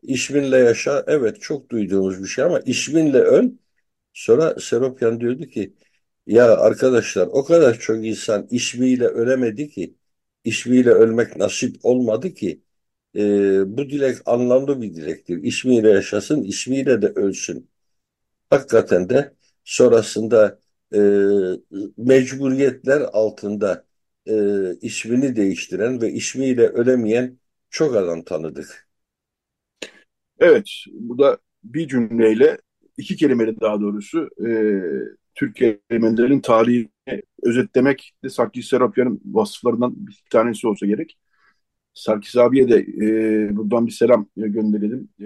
[0.03, 3.51] İşminle yaşa evet çok duyduğumuz bir şey ama işminle öl
[4.15, 5.75] sonra Seropyan diyordu ki
[6.27, 9.97] ya arkadaşlar o kadar çok insan işmiyle ölemedi ki
[10.45, 12.63] işmiyle ölmek nasip olmadı ki
[13.17, 13.21] e,
[13.79, 15.43] bu dilek anlamlı bir dilektir.
[15.43, 17.71] İşmiyle yaşasın, işmiyle de ölsün.
[18.51, 20.61] Hakikaten de sonrasında
[20.95, 20.99] e,
[21.97, 23.87] mecburiyetler altında
[24.27, 24.35] e,
[24.83, 27.39] ismini değiştiren ve ismiyle ölemeyen
[27.71, 28.89] çok adam tanıdık.
[30.39, 32.59] Evet, bu da bir cümleyle,
[32.99, 34.51] iki kelimeyle daha doğrusu e,
[35.35, 41.19] Türk kelimelerinin tarihini özetlemek de Sarkis Serapyan'ın vasıflarından bir tanesi olsa gerek.
[41.95, 45.09] Sarkis abiye de e, buradan bir selam gönderelim.
[45.21, 45.25] E,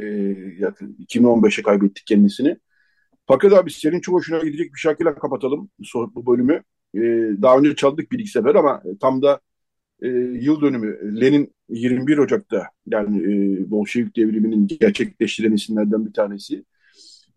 [1.05, 2.57] 2015'e kaybettik kendisini.
[3.27, 6.63] Fakat abi senin çok hoşuna gidecek bir şarkıyla kapatalım bu bölümü.
[6.95, 7.01] E,
[7.43, 9.41] daha önce çaldık bir iki sefer ama tam da
[10.03, 16.65] e, yıl dönümü Lenin 21 Ocak'ta yani e, Bolşevik devriminin gerçekleştiren isimlerden bir tanesi.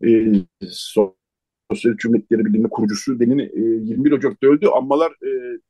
[0.04, 0.32] E,
[0.68, 3.50] Sosyal Cumhuriyetleri Birliği'nin kurucusu Lenin e,
[3.90, 4.66] 21 Ocak'ta öldü.
[4.66, 5.60] Anmalar e,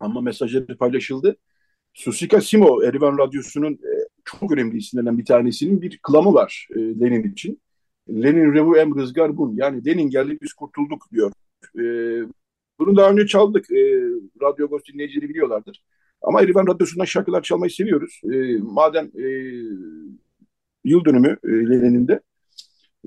[0.00, 1.36] anma mesajları paylaşıldı.
[1.94, 3.92] Susika Simo, Erivan Radyosu'nun e,
[4.24, 7.60] çok önemli isimlerinden bir tanesinin bir klamı var e, Lenin için.
[8.10, 9.54] Lenin Revu Em Rızgar Bun.
[9.56, 11.32] Yani Lenin geldi biz kurtulduk diyor.
[11.78, 11.82] E,
[12.78, 13.70] bunu daha önce çaldık.
[13.70, 14.00] E,
[14.42, 15.82] Radyo Agos dinleyicileri biliyorlardır.
[16.22, 18.20] Ama Erivan Radyosu'ndan şarkılar çalmayı seviyoruz.
[18.24, 19.26] E, madem e,
[20.84, 22.20] yıl dönümü e, Lenin'in de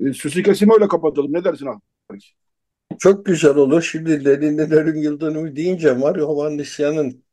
[0.00, 1.32] e, Simo ile kapatalım.
[1.32, 1.80] Ne dersin abi?
[2.98, 3.82] Çok güzel olur.
[3.82, 7.24] Şimdi Lenin'in ölüm yıl dönümü deyince Mario Hovhannisyan'ın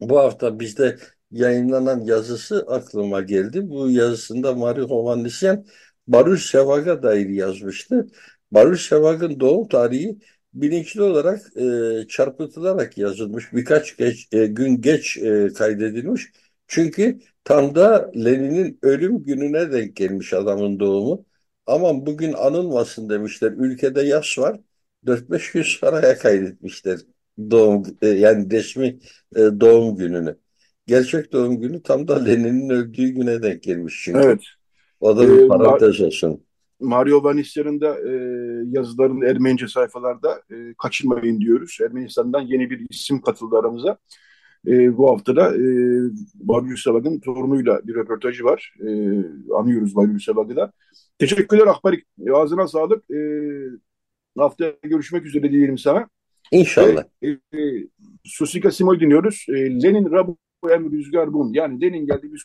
[0.00, 0.98] bu hafta bizde
[1.30, 3.70] yayınlanan yazısı aklıma geldi.
[3.70, 5.66] Bu yazısında Mario Hovhannisyan
[6.08, 8.06] Baruch Sevag'a dair yazmıştı.
[8.52, 10.18] Baruch Sevag'ın doğum tarihi
[10.54, 13.52] bilinçli olarak e, çarpıtılarak yazılmış.
[13.52, 16.32] Birkaç geç, e, gün geç e, kaydedilmiş.
[16.66, 21.26] Çünkü tam da Lenin'in ölüm gününe denk gelmiş adamın doğumu.
[21.66, 23.52] Aman bugün anılmasın demişler.
[23.52, 24.60] Ülkede yaş var.
[25.06, 26.98] 4-5 gün sonraya kaydetmişler
[27.50, 28.98] doğum e, yani resmi
[29.36, 30.36] e, doğum gününü.
[30.86, 34.18] Gerçek doğum günü tam da Lenin'in öldüğü güne denk gelmiş çünkü.
[34.18, 34.40] Evet.
[35.00, 36.44] O da bir ee, parantez olsun.
[36.80, 38.12] Mario Vanisler'in de e,
[38.78, 41.78] yazılarını Ermenice sayfalarda e, kaçırmayın diyoruz.
[41.86, 43.98] Ermenistan'dan yeni bir isim katıldı aramıza.
[44.66, 45.62] E, bu hafta da e,
[46.34, 48.74] Barbaros Savag'ın torunuyla bir röportajı var.
[48.80, 48.88] E,
[49.54, 50.72] anıyoruz Barbaros Savag'ı da.
[51.22, 52.06] Teşekkürler Akbarik.
[52.34, 53.10] Ağzına sağlık.
[53.10, 53.18] E,
[54.38, 56.08] haftaya görüşmek üzere diyelim sana.
[56.52, 57.04] İnşallah.
[57.22, 57.38] E, e,
[58.24, 59.46] Susika Simoy dinliyoruz.
[59.48, 60.36] E, Lenin Rabu
[60.70, 61.52] Em Rüzgar Bun.
[61.52, 62.42] Yani Lenin geldi biz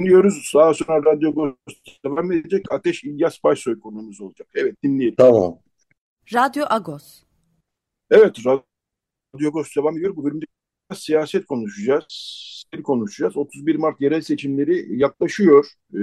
[0.00, 0.48] dinliyoruz.
[0.52, 1.56] Sağa sonra Radyo
[2.04, 2.72] devam edecek.
[2.72, 4.48] Ateş İlyas Baysoy konumuz olacak.
[4.54, 5.16] Evet dinleyelim.
[5.16, 5.58] Tamam.
[6.34, 7.22] Radyo Agos.
[8.10, 10.16] Evet Radyo Agos devam ediyor.
[10.16, 10.44] Bu bölümde
[10.94, 12.04] siyaset konuşacağız.
[12.84, 13.36] konuşacağız.
[13.36, 15.66] 31 Mart yerel seçimleri yaklaşıyor.
[15.94, 15.98] Ee,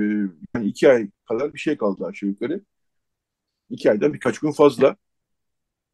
[0.55, 2.61] yani iki ay kadar bir şey kaldı aşağı yukarı.
[3.69, 4.95] İki aydan birkaç gün fazla.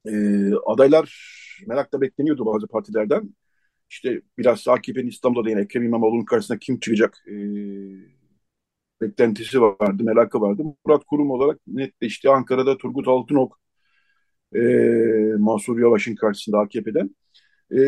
[0.05, 1.09] Ee, adaylar
[1.67, 3.35] merakla bekleniyordu bazı partilerden
[3.89, 7.33] işte biraz AKP'nin İstanbul'da da yine Ekrem İmamoğlu'nun karşısına kim çıkacak e,
[9.01, 10.63] beklentisi vardı, merakı vardı.
[10.85, 12.29] Murat Kurum olarak netleşti.
[12.29, 13.59] Ankara'da Turgut Altınok
[14.55, 14.59] e,
[15.39, 17.15] Mansur Yavaş'ın karşısında AKP'den.
[17.71, 17.81] E,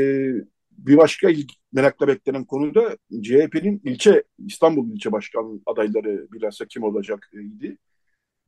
[0.86, 1.30] bir başka
[1.74, 7.78] merakla beklenen konu da CHP'nin ilçe İstanbul ilçe başkan adayları bilhassa kim olacak idi.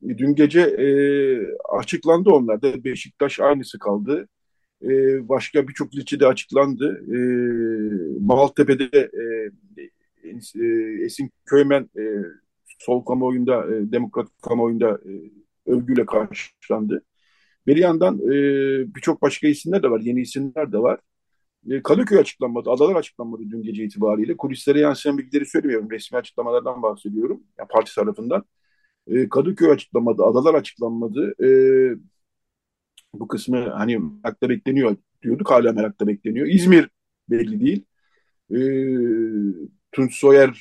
[0.02, 0.86] Dün gece e,
[1.78, 4.28] açıklandı onlar da Beşiktaş aynısı kaldı.
[4.82, 4.88] E,
[5.28, 7.04] başka birçok ilçede açıklandı.
[7.14, 7.18] E,
[8.20, 9.50] Maltepe'de e,
[10.54, 12.02] e, Esin Köymen e,
[12.78, 15.12] sol kamuoyunda, e, demokrat kamuoyunda e,
[15.66, 17.04] övgüyle karşılandı.
[17.66, 18.30] Bir yandan e,
[18.94, 21.00] birçok başka isimler de var, yeni isimler de var.
[21.70, 24.36] E, Kadıköy açıklanmadı, adalar açıklanmadı dün gece itibariyle.
[24.36, 27.42] Kulislere yansıyan bilgileri söylemiyorum, resmi açıklamalardan bahsediyorum.
[27.58, 28.44] Yani parti tarafından.
[29.06, 31.34] E, Kadıköy açıklanmadı, adalar açıklanmadı.
[31.44, 31.48] E,
[33.14, 36.46] bu kısmı hani merakla bekleniyor diyorduk, hala merakla bekleniyor.
[36.46, 36.88] İzmir
[37.30, 37.84] belli değil.
[38.50, 38.58] E,
[39.92, 40.58] Tunç Soyer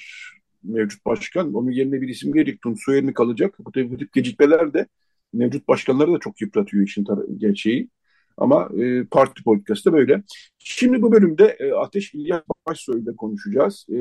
[0.63, 1.54] mevcut başkan.
[1.54, 2.62] Onun yerine bir isim gelecek.
[2.62, 3.56] Tunç Soyer mi kalacak?
[3.60, 4.88] Bu tip, bu tip gecikmeler de
[5.34, 7.89] mevcut başkanları da çok yıpratıyor işin gerçeği.
[8.38, 10.24] Ama e, parti politikası da böyle.
[10.58, 13.86] Şimdi bu bölümde e, Ateş İlyas Başsoy ile konuşacağız.
[13.89, 13.98] E,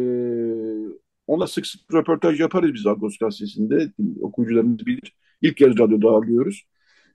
[1.27, 3.93] ona sık sık röportaj yaparız biz Agos gazetesinde.
[4.21, 5.17] Okuyucularımız bilir.
[5.43, 6.63] İlk kez radyoda ağırlıyoruz.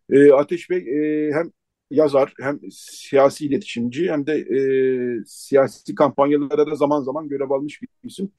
[0.09, 1.51] E, Ateş Bey e, hem
[1.91, 4.59] yazar hem siyasi iletişimci hem de e,
[5.25, 8.31] siyasi kampanyalara da zaman zaman görev almış bir isim.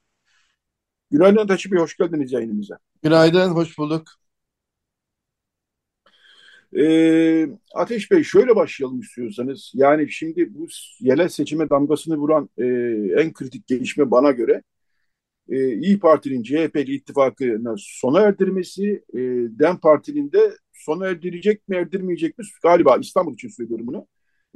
[1.10, 2.78] Günaydın Ateş Bey, hoş geldiniz yayınımıza.
[3.02, 4.02] Günaydın, hoş bulduk.
[6.76, 9.72] E, Ateş Bey şöyle başlayalım istiyorsanız.
[9.74, 10.66] Yani şimdi bu
[11.00, 12.64] yerel seçime damgasını vuran e,
[13.22, 14.62] en kritik gelişme bana göre
[15.48, 19.18] e, İyi Parti'nin CHP'li ittifakına sona erdirmesi, e,
[19.59, 22.44] DEM Parti'nin de sona erdirecek mi erdirmeyecek mi?
[22.62, 24.07] Galiba İstanbul için söylüyorum bunu.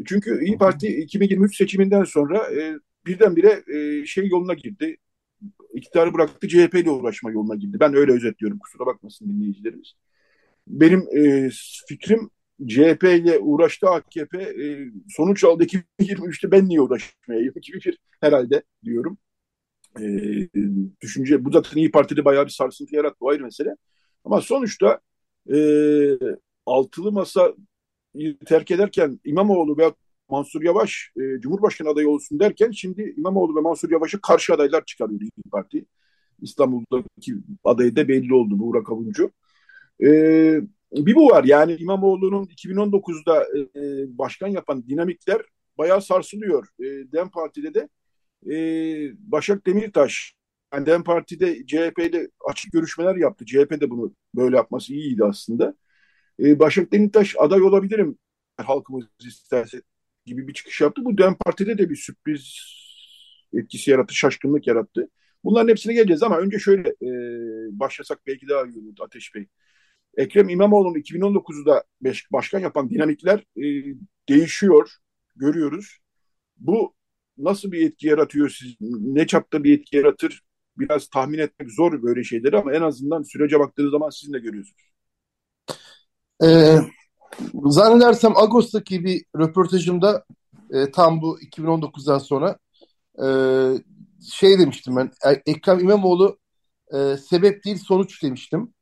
[0.07, 2.75] Çünkü İyi Parti 2023 seçiminden sonra e,
[3.07, 4.96] birdenbire e, şey yoluna girdi.
[5.75, 7.77] İktidarı bıraktı CHP ile uğraşma yoluna girdi.
[7.81, 9.94] Ben öyle özetliyorum kusura bakmasın dinleyicilerimiz
[10.66, 11.51] benim e,
[11.88, 12.31] fikrim
[12.68, 16.81] CHP ile uğraştı AKP e, sonuç aldı 2023'te ben niye
[17.62, 19.18] gibi bir herhalde diyorum.
[20.01, 20.05] E,
[21.01, 23.77] düşünce bu zaten İyi Parti'de bayağı bir sarsıntı yarattı o ayrı mesele.
[24.25, 25.01] Ama sonuçta
[25.55, 25.59] e,
[26.66, 27.55] altılı masa
[28.46, 29.94] terk ederken İmamoğlu veya
[30.29, 35.20] Mansur Yavaş e, Cumhurbaşkanı adayı olsun derken şimdi İmamoğlu ve Mansur Yavaş'ı karşı adaylar çıkarıyor
[35.20, 35.85] İyi Parti.
[36.40, 39.31] İstanbul'daki adayı da belli oldu Burak Avuncu.
[40.02, 40.61] Ee,
[40.92, 43.44] bir bu var yani İmamoğlu'nun 2019'da
[43.76, 45.42] e, başkan yapan dinamikler
[45.78, 46.68] bayağı sarsılıyor.
[46.81, 47.88] E, Dem Parti'de de
[48.55, 48.55] e,
[49.18, 50.35] Başak Demirtaş
[50.74, 53.46] yani Dem Parti'de CHP'de açık görüşmeler yaptı.
[53.46, 55.74] CHP de bunu böyle yapması iyiydi aslında.
[56.40, 58.18] E, Başak Demirtaş aday olabilirim
[58.57, 59.83] halkımız isterse
[60.26, 61.05] gibi bir çıkış yaptı.
[61.05, 62.59] Bu Dem Parti'de de bir sürpriz
[63.55, 65.09] etkisi yarattı, şaşkınlık yarattı.
[65.44, 67.09] Bunların hepsine geleceğiz ama önce şöyle e,
[67.78, 69.46] başlasak belki daha iyi olur Ateş Bey.
[70.16, 71.85] Ekrem İmamoğlu'nu 2019'da
[72.33, 73.96] başkan yapan dinamikler e,
[74.29, 74.90] değişiyor,
[75.37, 75.98] görüyoruz.
[76.57, 76.94] Bu
[77.38, 78.75] nasıl bir etki yaratıyor siz?
[79.01, 80.42] Ne çapta bir etki yaratır?
[80.79, 84.92] Biraz tahmin etmek zor böyle şeyleri ama en azından sürece baktığınız zaman sizin de görüyorsunuz.
[86.44, 86.79] Ee,
[87.64, 90.25] zannedersem Ağustos'taki bir röportajımda
[90.72, 92.59] e, tam bu 2019'dan sonra
[93.25, 93.27] e,
[94.33, 95.11] şey demiştim ben.
[95.27, 96.38] E, Ekrem İmamoğlu
[96.94, 98.75] e, sebep değil sonuç demiştim.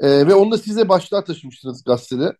[0.00, 2.36] E, ve onu da size başlığa taşımıştınız gazetede.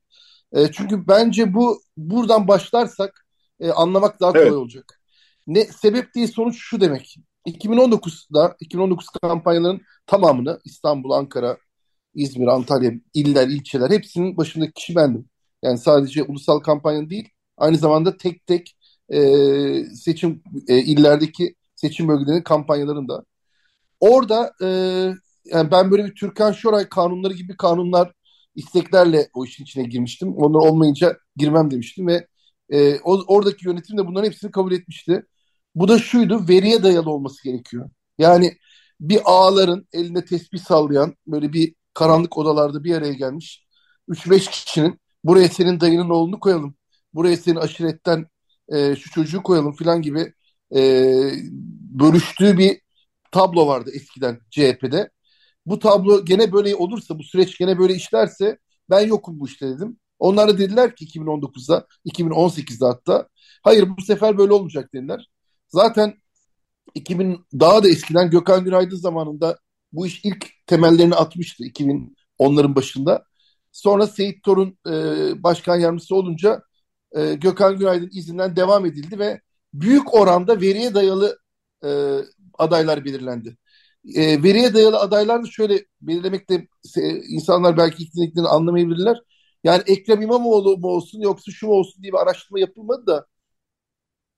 [0.53, 3.27] E, çünkü bence bu buradan başlarsak
[3.61, 4.53] e, anlamak daha kolay evet.
[4.53, 5.01] olacak.
[5.46, 7.16] Ne sebep değil sonuç şu demek.
[7.46, 11.57] 2019'da 2019 kampanyaların tamamını İstanbul, Ankara,
[12.14, 15.29] İzmir, Antalya, iller, ilçeler hepsinin başındaki kişi bendim.
[15.62, 18.77] Yani sadece ulusal kampanyanın değil, aynı zamanda tek tek
[19.12, 19.20] e,
[19.94, 23.25] seçim e, illerdeki seçim bölgelerinin kampanyalarında.
[24.01, 24.68] Orada e,
[25.44, 28.12] yani ben böyle bir Türkan Şoray kanunları gibi kanunlar
[28.55, 30.37] isteklerle o işin içine girmiştim.
[30.37, 32.26] Onlar olmayınca girmem demiştim ve
[32.70, 35.22] e, o, oradaki yönetim de bunların hepsini kabul etmişti.
[35.74, 37.90] Bu da şuydu, veriye dayalı olması gerekiyor.
[38.18, 38.57] Yani
[39.00, 43.66] bir ağaların elinde tesbih sallayan böyle bir karanlık odalarda bir araya gelmiş
[44.09, 46.74] 3-5 kişinin buraya senin dayının oğlunu koyalım,
[47.14, 48.26] buraya senin aşiretten
[48.68, 50.33] e, şu çocuğu koyalım filan gibi
[50.76, 50.81] e,
[52.00, 52.81] bölüştüğü bir
[53.33, 55.11] tablo vardı eskiden CHP'de
[55.70, 58.59] bu tablo gene böyle olursa, bu süreç gene böyle işlerse
[58.90, 59.98] ben yokum bu işte dedim.
[60.18, 63.28] Onlar da dediler ki 2019'da, 2018'de hatta
[63.62, 65.30] hayır bu sefer böyle olmayacak dediler.
[65.68, 66.14] Zaten
[66.94, 69.59] 2000 daha da eskiden Gökhan Günaydın zamanında
[69.92, 73.24] bu iş ilk temellerini atmıştı 2010'ların başında.
[73.72, 74.92] Sonra Seyit Torun e,
[75.42, 76.62] başkan yardımcısı olunca
[77.12, 79.40] e, Gökhan Günaydın izinden devam edildi ve
[79.74, 81.38] büyük oranda veriye dayalı
[81.85, 82.18] e,
[82.59, 83.56] adaylar belirlendi
[84.15, 86.55] e, veriye dayalı adaylarını şöyle belirlemekte
[86.99, 89.19] e, insanlar belki iktidarını anlamayabilirler.
[89.65, 93.27] Yani Ekrem İmamoğlu mu olsun yoksa şu mu olsun diye bir araştırma yapılmadı da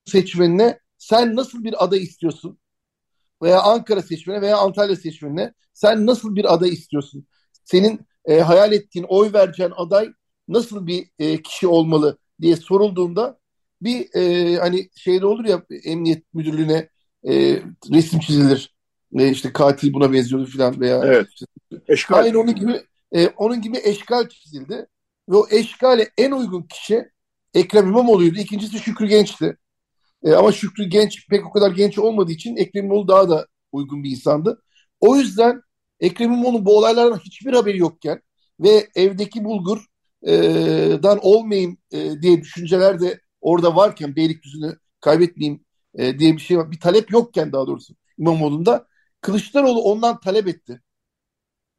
[0.04, 2.58] seçmenine sen nasıl bir aday istiyorsun?
[3.42, 7.26] Veya Ankara seçmeni veya Antalya seçmenine sen nasıl bir aday istiyorsun?
[7.64, 10.08] Senin e, hayal ettiğin, oy vereceğin aday
[10.48, 13.40] nasıl bir e, kişi olmalı diye sorulduğunda
[13.82, 16.88] bir e, hani şeyde olur ya emniyet müdürlüğüne
[17.28, 18.74] e, resim çizilir.
[19.18, 21.26] E, işte katil buna benziyordu falan veya Evet.
[21.32, 21.46] işte,
[21.88, 22.18] Eşkal.
[22.18, 24.86] Aynı onun gibi e, onun gibi eşkal çizildi.
[25.28, 27.08] Ve o eşkale en uygun kişi
[27.54, 28.38] Ekrem İmamoğlu'ydu.
[28.38, 29.56] İkincisi Şükrü Genç'ti.
[30.24, 34.04] E, ama Şükrü Genç pek o kadar genç olmadığı için Ekrem İmamoğlu daha da uygun
[34.04, 34.62] bir insandı.
[35.00, 35.62] O yüzden
[36.00, 38.22] Ekrem İmamoğlu'nun bu olaylardan hiçbir haberi yokken
[38.60, 46.40] ve evdeki bulgurdan olmayayım e, diye düşünceler de orada varken Beylikdüzü'nü kaybetmeyeyim e, diye bir
[46.40, 46.70] şey var.
[46.70, 48.86] Bir talep yokken daha doğrusu İmamoğlu'nda
[49.22, 50.82] Kılıçdaroğlu ondan talep etti.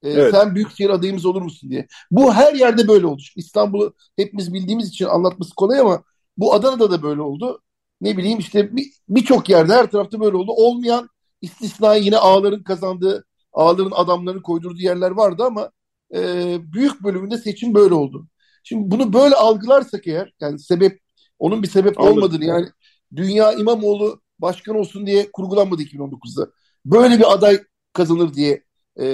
[0.04, 0.32] E, Evet.
[0.32, 1.88] Sen Büyükşehir adayımız olur musun diye.
[2.12, 3.22] Bu her yerde böyle oldu.
[3.36, 6.04] İstanbul'u hepimiz bildiğimiz için anlatması kolay ama
[6.38, 7.62] bu Adana'da da böyle oldu.
[8.02, 10.52] Ne bileyim işte bir- birçok yerde her tarafta böyle oldu.
[10.52, 11.10] Olmayan
[11.42, 15.72] istisnai yine ağların kazandığı, ağların adamlarını koydurduğu yerler vardı ama
[16.16, 18.28] e, büyük bölümünde seçim böyle oldu.
[18.64, 21.00] Şimdi bunu böyle algılarsak eğer yani sebep
[21.40, 22.14] onun bir sebep Anladım.
[22.18, 22.68] olmadığını yani
[23.16, 26.48] Dünya İmamoğlu başkan olsun diye kurgulanmadı 2019'da.
[26.86, 28.64] Böyle bir aday kazanır diye
[29.00, 29.06] e,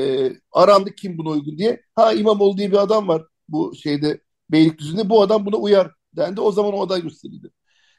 [0.51, 1.81] arandı kim buna uygun diye.
[1.95, 5.09] Ha İmamoğlu diye bir adam var bu şeyde Beylikdüzü'nde.
[5.09, 6.41] Bu adam buna uyar dendi.
[6.41, 7.49] O zaman o aday gösterildi.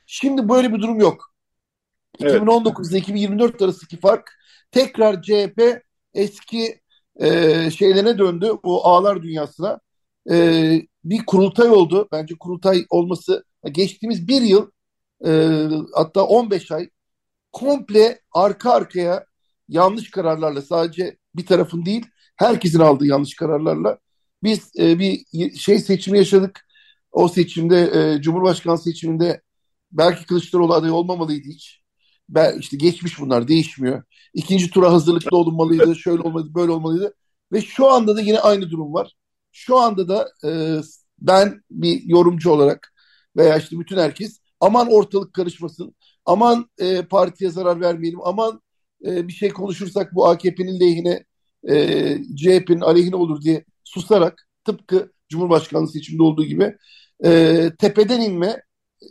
[0.06, 1.34] Şimdi böyle bir durum yok.
[2.20, 2.32] Evet.
[2.34, 4.30] 2019 ile 2024 arasındaki fark
[4.70, 5.82] tekrar CHP
[6.14, 6.80] eski
[7.20, 8.52] e, şeylerine döndü.
[8.62, 9.80] O ağlar dünyasına.
[10.30, 10.36] E,
[11.04, 12.08] bir kurultay oldu.
[12.12, 14.70] Bence kurultay olması geçtiğimiz bir yıl
[15.26, 15.30] e,
[15.94, 16.90] hatta 15 ay
[17.52, 19.26] komple arka arkaya
[19.70, 22.06] yanlış kararlarla sadece bir tarafın değil
[22.36, 23.98] herkesin aldığı yanlış kararlarla
[24.42, 25.24] biz e, bir
[25.56, 26.66] şey seçimi yaşadık.
[27.12, 29.42] O seçimde e, Cumhurbaşkanı seçiminde
[29.92, 31.80] belki Kılıçdaroğlu aday olmamalıydı hiç.
[32.28, 34.02] Ben, işte geçmiş bunlar değişmiyor.
[34.34, 37.14] İkinci tura hazırlıklı olunmalıydı, şöyle olmalıydı, böyle olmalıydı.
[37.52, 39.16] Ve şu anda da yine aynı durum var.
[39.52, 40.80] Şu anda da e,
[41.18, 42.92] ben bir yorumcu olarak
[43.36, 48.60] veya işte bütün herkes aman ortalık karışmasın, aman e, partiye zarar vermeyelim, aman
[49.06, 51.24] e, bir şey konuşursak bu AKP'nin lehine,
[51.68, 56.76] e, CHP'nin aleyhine olur diye susarak tıpkı Cumhurbaşkanlığı seçiminde olduğu gibi
[57.24, 58.62] e, tepeden inme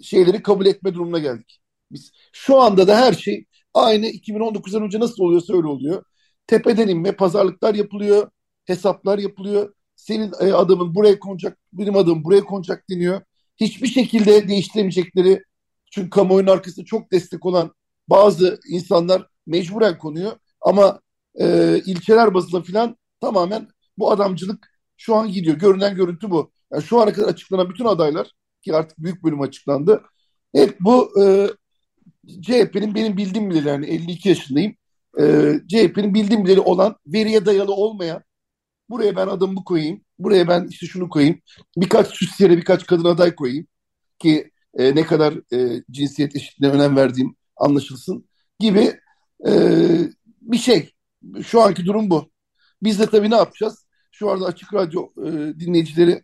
[0.02, 1.60] şeyleri kabul etme durumuna geldik.
[1.92, 6.04] Biz şu anda da her şey aynı 2019'dan önce nasıl oluyorsa öyle oluyor.
[6.48, 8.32] Tepeden inme, pazarlıklar yapılıyor,
[8.66, 9.74] hesaplar yapılıyor.
[9.96, 13.22] Senin e, adamın buraya konacak, benim adamım buraya konacak deniyor.
[13.58, 15.44] Hiçbir şekilde değiştiremeyecekleri
[15.92, 17.74] çünkü kamuoyunun arkasında çok destek olan
[18.08, 20.32] bazı insanlar mecburen konuyor.
[20.62, 21.02] Ama
[21.40, 25.58] e, ilçeler bazında filan tamamen bu adamcılık şu an gidiyor.
[25.58, 26.52] Görünen görüntü bu.
[26.74, 28.32] Yani şu ana kadar açıklanan bütün adaylar
[28.62, 30.04] ki artık büyük bölüm açıklandı.
[30.56, 31.48] Hep bu e,
[32.42, 34.76] CHP'nin benim bildiğim bileli yani 52 yaşındayım.
[35.20, 38.24] E, CHP'nin bildiğim bileli olan veriye dayalı olmayan
[38.90, 40.02] buraya ben adımımı koyayım.
[40.20, 41.42] Buraya ben işte şunu koyayım.
[41.78, 43.68] Birkaç süs yere birkaç kadın aday koyayım
[44.20, 49.00] ki e, ne kadar e, cinsiyet eşitliğine önem verdiğim anlaşılsın gibi
[49.48, 49.52] e,
[50.42, 50.90] bir şey.
[51.46, 52.30] Şu anki durum bu.
[52.84, 53.86] Biz de tabii ne yapacağız?
[54.12, 56.24] Şu anda Açık Radyo e, dinleyicileri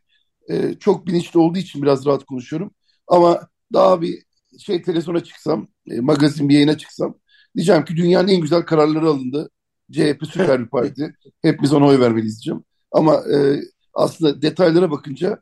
[0.49, 2.71] e, çok bilinçli olduğu için biraz rahat konuşuyorum.
[3.07, 4.23] Ama daha bir
[4.59, 7.15] şey televizyona çıksam, e, magazin bir yayına çıksam
[7.55, 9.49] diyeceğim ki dünyanın en güzel kararları alındı.
[9.91, 11.13] CHP süper bir parti.
[11.41, 12.63] Hep biz ona oy vermeliyiz diyeceğim.
[12.91, 13.61] Ama e,
[13.93, 15.41] aslında detaylara bakınca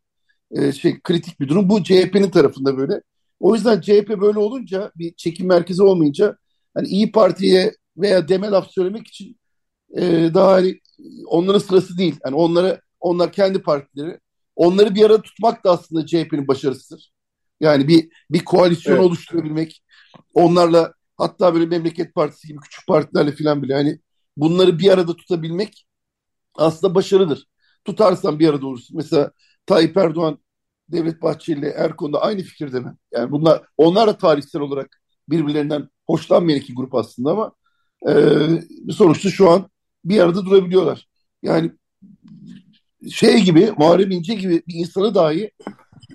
[0.52, 1.70] e, şey kritik bir durum.
[1.70, 3.02] Bu CHP'nin tarafında böyle.
[3.40, 6.38] O yüzden CHP böyle olunca bir çekim merkezi olmayınca
[6.74, 9.40] hani İyi Parti'ye veya deme laf söylemek için
[9.98, 10.80] e, daha hani
[11.28, 12.16] onların sırası değil.
[12.26, 14.20] Yani onlara onlar kendi partileri.
[14.56, 17.12] Onları bir arada tutmak da aslında CHP'nin başarısıdır.
[17.60, 19.06] Yani bir bir koalisyon Evet.
[19.06, 19.84] oluşturabilmek,
[20.34, 24.00] onlarla hatta böyle Memleket Partisi gibi küçük partilerle filan bile hani
[24.38, 25.88] bunları bir arada tutabilmek
[26.56, 27.46] aslında başarıdır.
[27.86, 28.98] Tutarsan bir arada olursun.
[28.98, 29.32] Mesela
[29.66, 30.40] Tayyip Erdoğan,
[30.90, 32.96] Devlet Bahçeli ile Erdoğan da aynı fikirde mi?
[33.12, 37.54] Yani bunlar onlar da tarihsel olarak birbirlerinden hoşlanmayan iki grup aslında ama
[38.10, 38.14] e,
[38.92, 39.70] sonuçta şu an
[40.06, 41.08] bir arada durabiliyorlar.
[41.44, 41.72] Yani
[43.12, 45.52] şey gibi Muharrem İnce gibi bir insanı dahi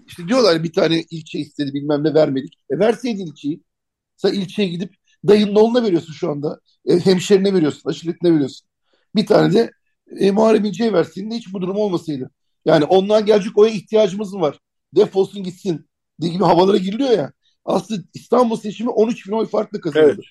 [0.06, 2.54] işte diyorlar bir tane ilçe istedi bilmem ne vermedik.
[2.70, 3.62] E verseydin ilçeyi.
[4.16, 4.94] Sen ilçeye gidip
[5.28, 6.60] dayının oğluna veriyorsun şu anda.
[6.86, 8.68] E, hemşerine veriyorsun, aşiretine veriyorsun.
[9.16, 9.70] Bir tane de
[10.20, 12.30] e, Muharrem İnce'ye verseydin de hiç bu durum olmasaydı.
[12.64, 14.58] Yani ondan gelecek oya ihtiyacımız mı var?
[14.96, 15.88] Defolsun gitsin
[16.20, 17.32] diye gibi havalara giriliyor ya.
[17.68, 20.12] Aslında İstanbul seçimi 13 bin oy farklı kazanıldı.
[20.14, 20.24] Evet.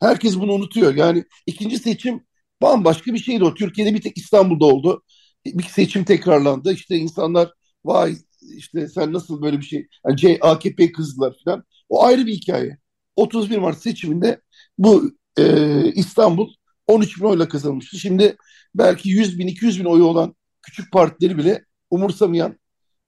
[0.00, 0.94] Herkes bunu unutuyor.
[0.94, 2.26] Yani ikinci seçim
[2.62, 3.54] bambaşka bir şeydi o.
[3.54, 5.02] Türkiye'de bir tek İstanbul'da oldu.
[5.46, 6.72] Bir seçim tekrarlandı.
[6.72, 7.52] İşte insanlar
[7.84, 8.16] vay
[8.56, 9.88] işte sen nasıl böyle bir şey.
[10.06, 11.64] Yani AKP'ye kızdılar falan.
[11.88, 12.78] O ayrı bir hikaye.
[13.16, 14.40] 31 Mart seçiminde
[14.78, 16.52] bu e, İstanbul
[16.86, 17.98] 13 bin oyla kazanmıştı.
[17.98, 18.36] Şimdi
[18.74, 22.58] belki 100 bin 200 bin oyu olan küçük partileri bile umursamayan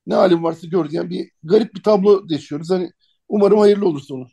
[0.07, 2.71] ne halim varsa gör diyen bir garip bir tablo yaşıyoruz.
[2.71, 2.91] Hani
[3.31, 4.28] umarım hayırlı olur sonu.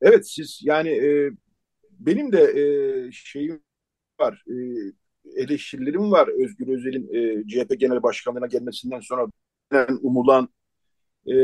[0.00, 1.30] Evet siz yani e,
[1.90, 2.64] benim de e,
[3.12, 3.62] şeyim
[4.20, 4.44] var.
[4.48, 4.54] E,
[5.36, 9.26] eleştirilerim var Özgür Özel'in e, CHP Genel Başkanlığı'na gelmesinden sonra
[10.02, 10.48] umulan
[11.26, 11.34] e,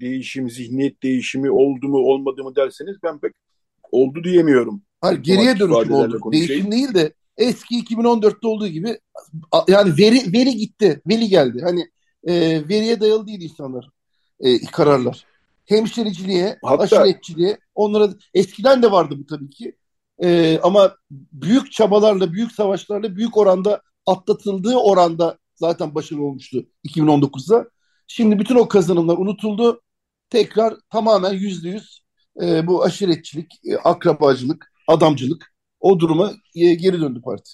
[0.00, 3.32] değişim, zihniyet değişimi oldu mu olmadı mı derseniz ben pek
[3.92, 4.82] oldu diyemiyorum.
[5.00, 6.20] Hayır geriye dönüşüm oldu.
[6.20, 6.48] Konuşayım.
[6.48, 8.98] Değişim değil de eski 2014'te olduğu gibi
[9.68, 11.60] yani veri veri gitti, veri geldi.
[11.62, 11.90] Hani
[12.26, 12.34] e,
[12.68, 13.88] veriye dayalı değil insanlar
[14.40, 15.26] e, kararlar.
[15.66, 19.76] Hemşiriciliğe, Hatta, aşiretçiliğe onlara eskiden de vardı bu tabii ki.
[20.22, 27.70] E, ama büyük çabalarla, büyük savaşlarla, büyük oranda atlatıldığı oranda zaten başarılı olmuştu 2019'da.
[28.06, 29.80] Şimdi bütün o kazanımlar unutuldu.
[30.30, 32.04] Tekrar tamamen yüzde yüz
[32.42, 37.50] e, bu aşiretçilik, e, akrabacılık, adamcılık o duruma e, geri döndü parti.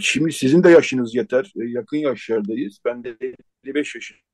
[0.00, 1.52] Şimdi sizin de yaşınız yeter.
[1.60, 2.78] E, yakın yaşlardayız.
[2.84, 3.16] Ben de
[3.64, 4.24] 55 yaşındayım.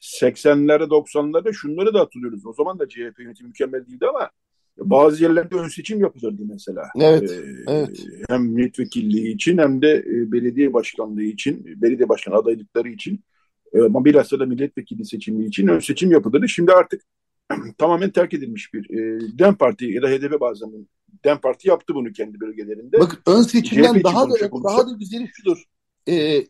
[0.00, 2.46] 80'lerde 90'larda şunları da hatırlıyoruz.
[2.46, 4.30] O zaman da CHP yönetimi mükemmel değildi ama
[4.78, 6.82] bazı yerlerde ön seçim yapılırdı mesela.
[7.00, 8.06] Evet, ee, evet.
[8.28, 13.24] Hem milletvekilliği için hem de e, belediye başkanlığı için, belediye başkan adaylıkları için
[13.72, 16.48] e, ama bilhassa da milletvekili seçimi için ön seçim yapılırdı.
[16.48, 17.02] Şimdi artık
[17.78, 20.88] tamamen terk edilmiş bir e, DEM Parti ya da HDP bazen
[21.24, 23.00] DEM Parti yaptı bunu kendi bölgelerinde.
[23.00, 24.34] Bak ön seçimden daha da
[24.64, 25.64] daha da güzeli şudur.
[26.08, 26.44] E,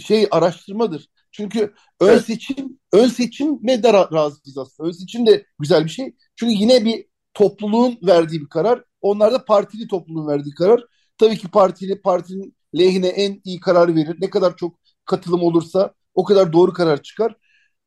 [0.00, 1.08] şey araştırmadır.
[1.32, 2.24] Çünkü ön evet.
[2.24, 4.88] seçim ön seçim ne de razıyız aslında.
[4.88, 6.14] Ön seçim de güzel bir şey.
[6.36, 8.84] Çünkü yine bir topluluğun verdiği bir karar.
[9.00, 10.84] Onlar da partili topluluğun verdiği karar.
[11.18, 14.16] Tabii ki partili partinin lehine en iyi karar verir.
[14.20, 17.36] Ne kadar çok katılım olursa o kadar doğru karar çıkar.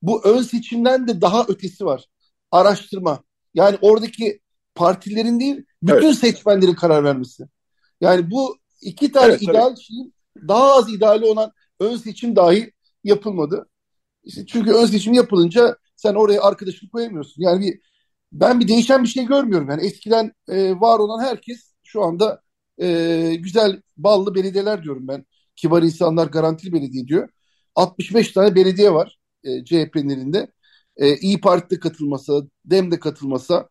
[0.01, 2.05] Bu ön seçimden de daha ötesi var.
[2.51, 3.23] Araştırma.
[3.53, 4.39] Yani oradaki
[4.80, 6.17] partilerin değil, bütün evet.
[6.17, 7.43] seçmenlerin karar vermesi.
[8.01, 9.82] Yani bu iki tane evet, ideal tabii.
[9.82, 10.13] şeyin
[10.47, 12.71] daha az ideali olan ön seçim dahi
[13.03, 13.69] yapılmadı.
[14.23, 17.41] İşte çünkü ön seçim yapılınca sen oraya arkadaşını koyamıyorsun.
[17.41, 17.80] Yani bir
[18.32, 19.69] ben bir değişen bir şey görmüyorum.
[19.69, 22.41] Yani eskiden e, var olan herkes şu anda
[22.82, 25.25] e, güzel ballı belediyeler diyorum ben.
[25.55, 27.30] Kibar insanlar garantili belediye diyor.
[27.75, 30.51] 65 tane belediye var e, CHP'nin elinde.
[30.97, 33.69] E, İyi Parti'de katılmasa, DEM'de katılmasa,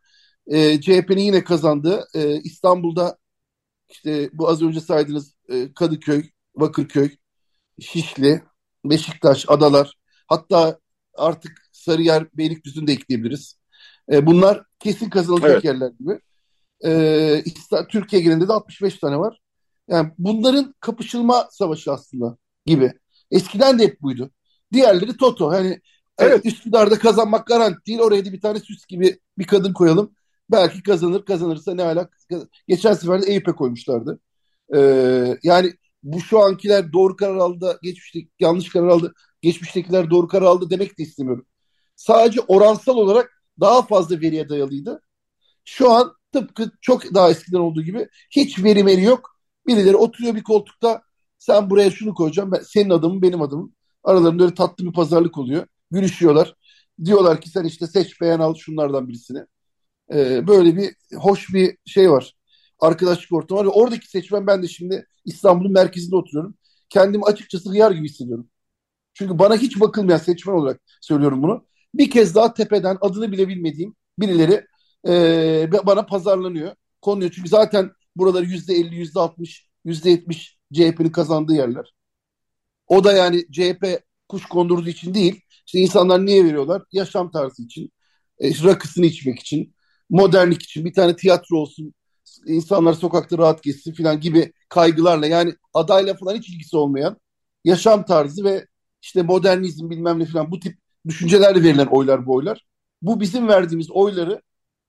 [0.49, 3.18] e, CHP'nin yine kazandığı e, İstanbul'da
[3.90, 7.11] işte bu az önce saydığınız e, Kadıköy, Bakırköy,
[7.80, 8.42] Şişli,
[8.84, 9.94] Beşiktaş, Adalar,
[10.26, 10.78] hatta
[11.14, 13.59] artık Sarıyer, Beylikdüzü'nü de ekleyebiliriz.
[14.12, 15.64] E, bunlar kesin kazanılacak evet.
[15.64, 16.20] yerler gibi.
[16.84, 17.44] E,
[17.88, 19.40] Türkiye genelinde de 65 tane var.
[19.88, 22.36] Yani bunların kapışılma savaşı aslında
[22.66, 22.92] gibi.
[23.30, 24.30] Eskiden de hep buydu.
[24.72, 25.51] Diğerleri Toto.
[25.51, 25.80] Hani
[26.18, 27.99] evet Üsküdar'da kazanmak garanti değil.
[27.99, 30.14] Oraya da bir tane süs gibi bir kadın koyalım.
[30.51, 31.24] Belki kazanır.
[31.24, 32.18] Kazanırsa ne alak.
[32.68, 34.20] Geçen sefer de Eyüp'e koymuşlardı.
[34.76, 35.72] Ee, yani
[36.03, 40.99] bu şu ankiler doğru karar aldı, geçmişteki yanlış karar aldı, geçmiştekiler doğru karar aldı demek
[40.99, 41.46] de istemiyorum.
[41.96, 45.03] Sadece oransal olarak daha fazla veriye dayalıydı.
[45.64, 49.30] Şu an tıpkı çok daha eskiden olduğu gibi hiç veri veri yok.
[49.66, 51.03] Birileri oturuyor bir koltukta
[51.38, 52.53] sen buraya şunu koyacağım.
[52.53, 53.74] Ben, senin adımın benim adımım.
[54.05, 55.66] Aralarında öyle tatlı bir pazarlık oluyor.
[55.90, 56.55] Gülüşüyorlar.
[57.05, 59.40] Diyorlar ki sen işte seç beğen al şunlardan birisini.
[60.14, 62.34] Ee, böyle bir hoş bir şey var.
[62.80, 63.66] Arkadaşlık ortamı var.
[63.66, 66.54] Ve oradaki seçmen ben de şimdi İstanbul'un merkezinde oturuyorum.
[66.88, 68.50] Kendimi açıkçası hıyar gibi hissediyorum.
[69.14, 71.66] Çünkü bana hiç bakılmayan seçmen olarak söylüyorum bunu.
[71.94, 74.66] Bir kez daha tepeden adını bile bilmediğim birileri
[75.09, 76.74] e, bana pazarlanıyor.
[77.02, 77.30] Konuyor.
[77.34, 81.94] Çünkü zaten buraları yüzde elli, yüzde altmış, yüzde yetmiş CHP'nin kazandığı yerler.
[82.86, 85.40] O da yani CHP kuş kondurduğu için değil.
[85.66, 86.82] İşte insanlar niye veriyorlar?
[86.92, 87.92] Yaşam tarzı için,
[88.38, 89.74] e, rakısını içmek için,
[90.11, 91.94] modernlik için, bir tane tiyatro olsun,
[92.46, 97.16] insanlar sokakta rahat geçsin falan gibi kaygılarla yani adayla falan hiç ilgisi olmayan
[97.64, 98.66] yaşam tarzı ve
[99.02, 102.64] işte modernizm bilmem ne falan bu tip düşüncelerle verilen oylar bu oylar.
[103.02, 104.42] Bu bizim verdiğimiz oyları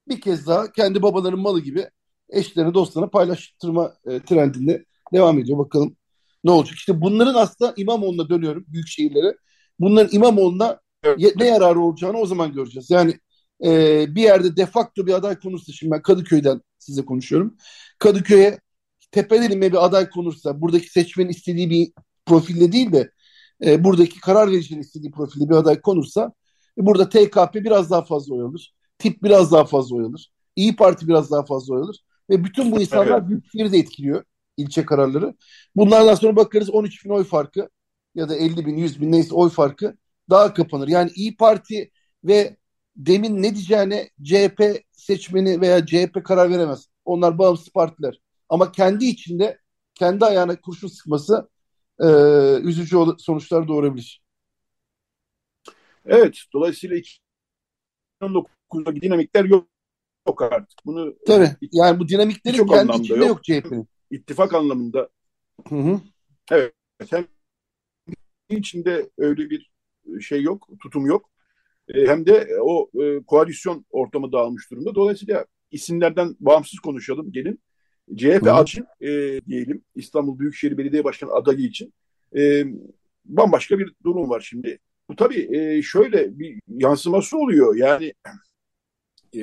[0.07, 1.89] bir kez daha kendi babaların malı gibi
[2.29, 5.57] eşlerine dostlarına paylaştırma e, trendinde devam ediyor.
[5.57, 5.95] Bakalım
[6.43, 6.75] ne olacak.
[6.75, 9.35] İşte bunların aslında İmamoğlu'na dönüyorum büyük şehirlere.
[9.79, 10.79] Bunların İmamoğlu'na
[11.35, 12.89] ne yararı olacağını o zaman göreceğiz.
[12.89, 13.19] Yani
[13.65, 17.57] e, bir yerde defakto bir aday konursa şimdi ben Kadıköy'den size konuşuyorum.
[17.99, 18.59] Kadıköy'e
[19.11, 21.91] tepeden bir aday konursa buradaki seçmenin istediği bir
[22.25, 23.11] profilde değil de
[23.65, 26.33] e, buradaki karar vericinin istediği profilde bir aday konursa
[26.77, 28.73] e, burada TKP biraz daha fazla oy alır.
[28.97, 30.31] Tip biraz daha fazla oy alır.
[30.55, 32.03] İyi Parti biraz daha fazla oy alır.
[32.29, 33.53] Ve bütün bu insanlar evet.
[33.53, 34.23] büyük de etkiliyor
[34.57, 35.35] ilçe kararları.
[35.75, 37.69] Bunlardan sonra bakarız 13 bin oy farkı
[38.15, 39.97] ya da 50 bin, 100 bin neyse oy farkı
[40.29, 40.87] daha kapanır.
[40.87, 41.91] Yani İyi Parti
[42.23, 42.57] ve
[42.99, 46.87] demin ne diyeceğine CHP seçmeni veya CHP karar veremez.
[47.05, 48.21] Onlar bağımsız partiler.
[48.49, 49.59] Ama kendi içinde
[49.93, 51.49] kendi ayağına kurşun sıkması
[51.99, 52.07] e,
[52.63, 54.23] üzücü sonuçlar doğurabilir.
[56.05, 56.97] Evet, dolayısıyla
[58.21, 59.67] 2019'daki dinamikler yok,
[60.27, 60.79] yok artık.
[60.85, 61.49] Bunu Tabii.
[61.71, 63.87] Yani bu dinamiklerin kendi içinde yok, yok CHP'nin.
[64.11, 65.09] İttifak anlamında.
[65.69, 66.01] Hı hı.
[66.51, 66.73] Evet.
[67.09, 67.27] Hem
[68.49, 69.71] içinde öyle bir
[70.21, 71.29] şey yok, tutum yok.
[71.93, 74.95] E, hem de o e, koalisyon ortamı dağılmış durumda.
[74.95, 77.59] Dolayısıyla isimlerden bağımsız konuşalım gelin.
[78.15, 78.63] CHP Hı.
[78.63, 81.93] için e, diyelim İstanbul Büyükşehir Belediye Başkanı adayı için
[82.37, 82.63] e,
[83.25, 84.79] bambaşka bir durum var şimdi.
[85.09, 87.75] Bu tabii e, şöyle bir yansıması oluyor.
[87.75, 88.13] Yani
[89.35, 89.41] e,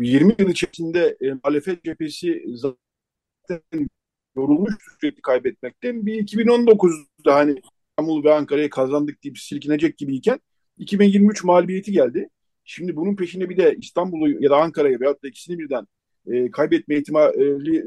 [0.00, 3.88] 20 yıl içerisinde e, muhalefet cephesi zaten
[4.36, 6.06] yorulmuş sürekli kaybetmekten.
[6.06, 10.40] Bir 2019'da hani İstanbul ve Ankara'yı kazandık deyip silkinecek gibiyken
[10.78, 12.28] 2023 mağlubiyeti geldi.
[12.64, 15.86] Şimdi bunun peşinde bir de İstanbul'u ya da Ankara'yı veyahut da ikisini birden
[16.26, 17.82] e, kaybetme ihtimali e,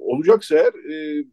[0.00, 1.24] olacaksa eğer e,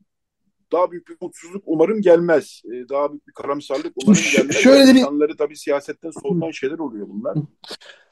[0.71, 2.61] daha büyük bir mutsuzluk umarım gelmez.
[2.65, 4.55] E, daha büyük bir karamsarlık umarım gelmez.
[4.55, 4.99] Şöyle bir...
[4.99, 7.37] İnsanları tabii siyasetten soğutan şeyler oluyor bunlar.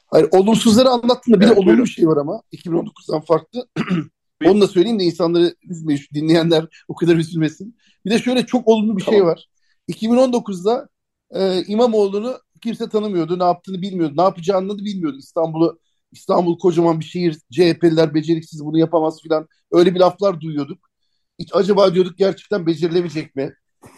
[0.06, 3.68] Hayır, olumsuzları anlattığında bir evet, de olumlu bir şey var ama 2019'dan farklı.
[4.44, 7.76] Onu da söyleyeyim de insanları üzmeyin, dinleyenler o kadar üzülmesin.
[8.04, 9.20] Bir de şöyle çok olumlu bir şey tamam.
[9.20, 9.48] şey var.
[9.88, 10.88] 2019'da
[11.30, 13.38] e, İmamoğlu'nu kimse tanımıyordu.
[13.38, 14.14] Ne yaptığını bilmiyordu.
[14.16, 15.16] Ne yapacağını da bilmiyordu.
[15.18, 15.78] İstanbul'u
[16.12, 17.34] İstanbul kocaman bir şehir.
[17.50, 19.48] CHP'liler beceriksiz bunu yapamaz filan.
[19.72, 20.90] Öyle bir laflar duyuyorduk.
[21.38, 23.54] Hiç acaba diyorduk gerçekten becerilebilecek mi?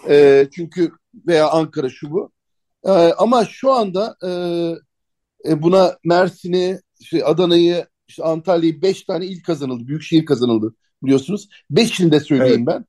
[0.09, 0.93] E, çünkü
[1.27, 2.33] veya Ankara şu bu.
[2.85, 4.31] E, ama şu anda e,
[5.51, 9.87] e, buna Mersin'i, işte Adana'yı, işte Antalya'yı beş tane il kazanıldı.
[9.87, 11.49] Büyükşehir kazanıldı biliyorsunuz.
[11.71, 12.81] Beşinde söyleyeyim evet.
[12.81, 12.85] ben.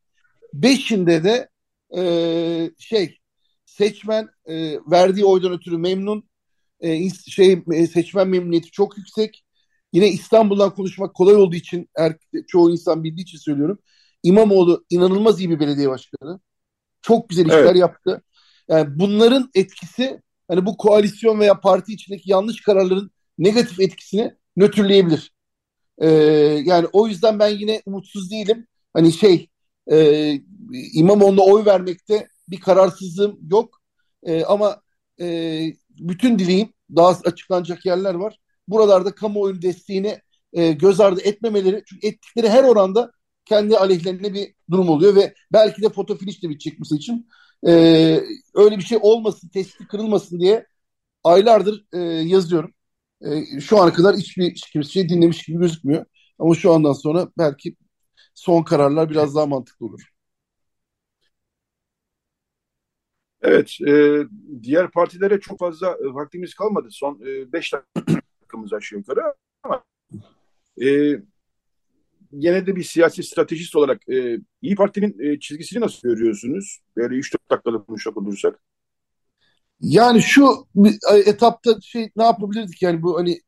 [0.54, 1.50] Beşinde de
[1.98, 3.20] e, şey
[3.78, 6.30] seçmen e, verdiği oydan ötürü memnun.
[6.80, 9.46] E, şey e, seçmen memnuniyeti çok yüksek.
[9.94, 12.18] Yine İstanbul'dan konuşmak kolay olduğu için er,
[12.48, 13.80] çoğu insan bildiği için söylüyorum.
[14.24, 16.40] İmamoğlu inanılmaz iyi bir belediye başkanı.
[17.02, 17.76] Çok güzel işler evet.
[17.76, 18.24] yaptı.
[18.68, 25.34] Yani bunların etkisi hani bu koalisyon veya parti içindeki yanlış kararların negatif etkisini nötrleyebilir.
[25.98, 26.10] Ee,
[26.66, 28.68] yani o yüzden ben yine umutsuz değilim.
[28.94, 29.50] Hani şey
[29.92, 30.32] e,
[30.94, 33.82] İmamoğlu'na oy vermekte bir kararsızlığım yok.
[34.24, 34.82] E, ama
[35.22, 35.26] e,
[35.90, 38.40] bütün dileğim daha açıklanacak yerler var.
[38.68, 40.20] Buralarda kamuoyunun desteğini
[40.54, 43.12] e, göz ardı etmemeleri çünkü ettikleri her oranda
[43.46, 47.28] kendi aleyhlerine bir durum oluyor ve belki de foto finish de bitecek bu için.
[47.68, 47.72] E,
[48.56, 50.68] öyle bir şey olmasın, testi kırılmasın diye
[51.24, 52.74] aylardır e, yazıyorum.
[53.22, 56.06] E, şu ana kadar hiçbir kimse şey dinlemiş gibi gözükmüyor.
[56.40, 57.76] Ama şu andan sonra belki
[58.36, 60.13] son kararlar biraz daha mantıklı olur.
[63.44, 64.24] Evet, e,
[64.64, 66.88] diğer partilere çok fazla e, vaktimiz kalmadı.
[66.92, 67.20] Son
[67.54, 67.78] 5 e,
[68.42, 69.22] dakikamız aşağı yukarı
[69.64, 69.84] ama
[70.82, 70.88] e,
[72.32, 76.80] yine de bir siyasi stratejist olarak e, İyi Parti'nin e, çizgisini nasıl görüyorsunuz?
[76.98, 78.60] Böyle 3-4 dakikada konuşacak olursak.
[79.80, 80.68] Yani şu
[81.26, 83.42] etapta şey ne yapabilirdik yani bu hani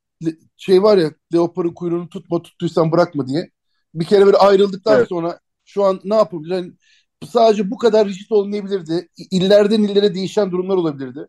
[0.57, 3.49] şey var ya leoparın kuyruğunu tutma tuttuysan bırakma diye.
[3.93, 5.07] Bir kere böyle ayrıldıktan evet.
[5.07, 6.55] sonra şu an ne yapabilir?
[6.55, 6.73] Yani
[7.25, 9.09] sadece bu kadar rigid olmayabilirdi.
[9.31, 11.27] İllerden illere değişen durumlar olabilirdi.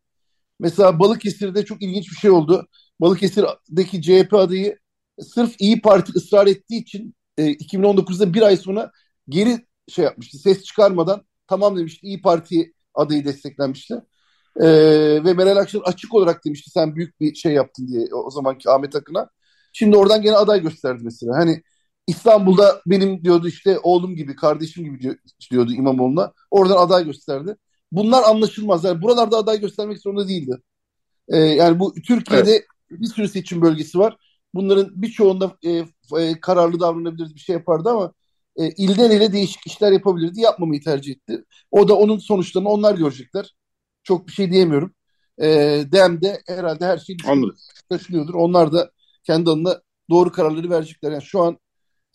[0.61, 2.69] Mesela Balıkesir'de çok ilginç bir şey oldu.
[3.01, 4.79] Balıkesir'deki CHP adayı
[5.21, 8.93] sırf İyi Parti ısrar ettiği için e, 2019'da bir ay sonra
[9.29, 10.39] geri şey yapmıştı.
[10.39, 13.95] Ses çıkarmadan tamam demişti İyi Parti adayı desteklenmişti.
[14.61, 14.67] E,
[15.25, 18.97] ve Meral Akşener açık olarak demişti sen büyük bir şey yaptın diye o zamanki Ahmet
[18.97, 19.31] Akın'a.
[19.73, 21.37] Şimdi oradan gene aday gösterdi mesela.
[21.37, 21.63] Hani
[22.07, 25.19] İstanbul'da benim diyordu işte oğlum gibi, kardeşim gibi
[25.51, 26.33] diyordu İmamoğlu'na.
[26.51, 27.57] Oradan aday gösterdi.
[27.93, 28.85] Bunlar anlaşılmaz.
[28.85, 30.57] Yani buralarda aday göstermek zorunda değildi.
[31.29, 32.67] Ee, yani bu Türkiye'de evet.
[32.91, 34.17] bir sürü seçim bölgesi var.
[34.55, 35.85] Bunların birçoğunda e,
[36.21, 38.13] e, kararlı davranabiliriz bir şey yapardı ama
[38.57, 40.41] e, ilden ile değişik işler yapabilirdi.
[40.41, 41.45] Yapmamayı tercih etti.
[41.71, 43.55] O da onun sonuçlarını onlar görecekler.
[44.03, 44.95] Çok bir şey diyemiyorum.
[45.39, 45.47] E,
[45.93, 47.17] DEM'de herhalde her şey
[47.91, 48.35] düşünülüyordur.
[48.35, 48.91] Onlar da
[49.25, 49.81] kendi adına
[50.11, 51.13] doğru kararları verecekler.
[51.13, 51.59] Yani şu an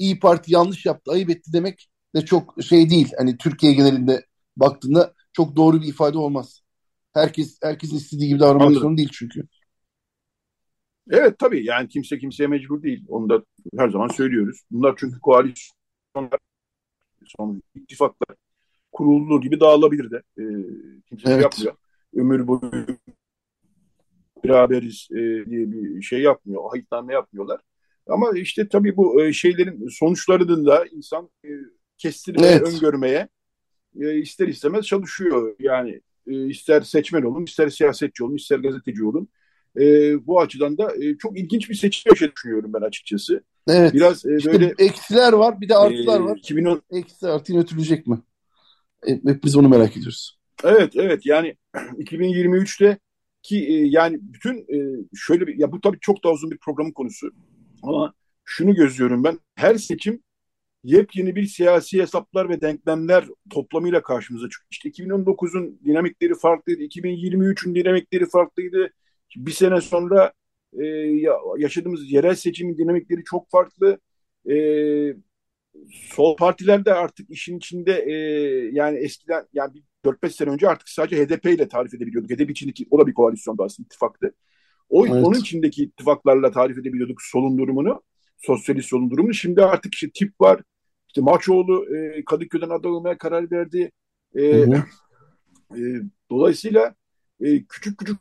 [0.02, 3.12] İyi Parti yanlış yaptı, ayıp etti demek de çok şey değil.
[3.18, 4.26] Hani Türkiye genelinde
[4.58, 6.62] baktığında çok doğru bir ifade olmaz.
[7.14, 9.44] Herkes herkesin istediği gibi davranmak zorunda değil çünkü.
[11.10, 13.06] Evet tabii yani kimse kimseye mecbur değil.
[13.08, 13.44] Onu da
[13.78, 14.62] her zaman söylüyoruz.
[14.72, 16.40] Bunlar çünkü koalisyonlar,
[17.26, 18.38] son ittifaklar
[18.92, 20.18] kurulduğu gibi dağılabilir de.
[20.38, 20.44] Ee,
[21.10, 21.44] kimse şey evet.
[21.44, 21.76] yapmıyor.
[22.16, 22.86] Ömür boyu
[24.44, 25.16] beraberiz e,
[25.50, 26.64] diye bir şey yapmıyor.
[26.72, 27.62] Hayıtname yapmıyorlar.
[28.08, 31.50] Ama işte tabii bu e, şeylerin sonuçlarını da insan e,
[31.98, 32.68] kestirmeye, evet.
[32.68, 33.28] öngörmeye
[34.02, 35.56] e, ister istemez çalışıyor.
[35.60, 39.28] Yani ister seçmen olun, ister siyasetçi olun, ister gazeteci olun.
[40.28, 43.44] Bu açıdan da çok ilginç bir seçim yaşadığını düşünüyorum ben açıkçası.
[43.68, 43.94] Evet.
[43.94, 46.38] Biraz İşte böyle eksiler var bir de artılar e, var.
[46.38, 48.20] 2010 Eksi artı yönetilecek mi?
[49.06, 50.40] Hep biz onu merak ediyoruz.
[50.64, 52.98] Evet evet yani 2023'te
[53.42, 54.68] ki yani bütün
[55.16, 57.32] şöyle bir ya bu tabii çok daha uzun bir programın konusu
[57.84, 58.14] ama
[58.46, 60.24] şunu gözlüyorum ben her seçim
[60.84, 64.68] yepyeni bir siyasi hesaplar ve denklemler toplamıyla karşımıza çıkıyor.
[64.72, 68.94] İşte 2019'un dinamikleri farklıydı, 2023'ün dinamikleri farklıydı.
[69.36, 70.34] Bir sene sonra
[70.80, 70.86] e,
[71.58, 74.00] yaşadığımız yerel seçimin dinamikleri çok farklı.
[74.50, 74.56] E,
[75.92, 78.14] sol partiler de artık işin içinde e,
[78.72, 79.72] yani eskiden yani
[80.06, 82.32] 4-5 sene önce artık sadece HDP ile tarif edebiliyorduk.
[82.32, 84.34] HDP içindeki o da bir koalisyonda aslında ittifaktı.
[84.92, 85.26] O, evet.
[85.26, 88.02] Onun içindeki ittifaklarla tarif edebiliyorduk solun durumunu,
[88.38, 89.34] sosyalist solun durumunu.
[89.34, 90.62] Şimdi artık işte tip var.
[91.08, 93.92] İşte Maçoğlu e, Kadıköy'den aday olmaya karar verdi.
[94.36, 96.96] E, e, dolayısıyla
[97.42, 98.18] e, küçük küçük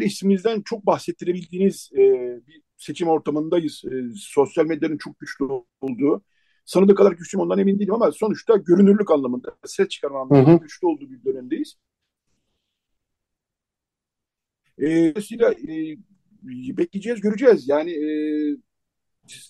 [0.00, 2.00] ismimizden çok bahsettirebildiğiniz e,
[2.46, 3.82] bir seçim ortamındayız.
[3.84, 5.44] E, sosyal medyanın çok güçlü
[5.80, 6.22] olduğu.
[6.64, 10.60] Sanıdığı kadar güçlü ondan emin değilim ama sonuçta görünürlük anlamında, ses çıkarma anlamında hı hı.
[10.60, 11.76] güçlü olduğu bir dönemdeyiz.
[14.78, 15.96] E, dolayısıyla e,
[16.76, 17.68] bekleyeceğiz, göreceğiz.
[17.68, 18.06] Yani e,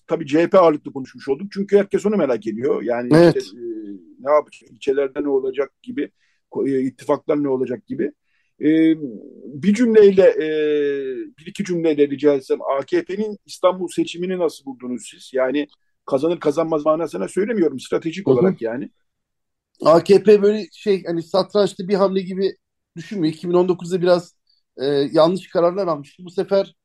[0.07, 1.53] tabii CHP ağırlıklı konuşmuş olduk.
[1.53, 2.83] Çünkü herkes onu merak ediyor.
[2.83, 3.43] Yani evet.
[3.43, 3.63] işte, e,
[4.21, 6.11] ne yapacak, ilçelerde ne olacak gibi,
[6.67, 8.13] e, ittifaklar ne olacak gibi.
[8.61, 8.69] E,
[9.45, 10.47] bir cümleyle, e,
[11.39, 15.31] bir iki cümleyle rica etsem AKP'nin İstanbul seçimini nasıl buldunuz siz?
[15.35, 15.67] Yani
[16.07, 17.81] kazanır kazanmaz manasına söylemiyorum.
[17.81, 18.35] Stratejik Hı-hı.
[18.35, 18.91] olarak yani.
[19.85, 22.57] AKP böyle şey hani satrançta bir hamle gibi
[22.97, 23.35] düşünmüyor.
[23.35, 24.35] 2019'da biraz
[24.81, 26.25] e, yanlış kararlar almıştı.
[26.25, 26.77] Bu sefer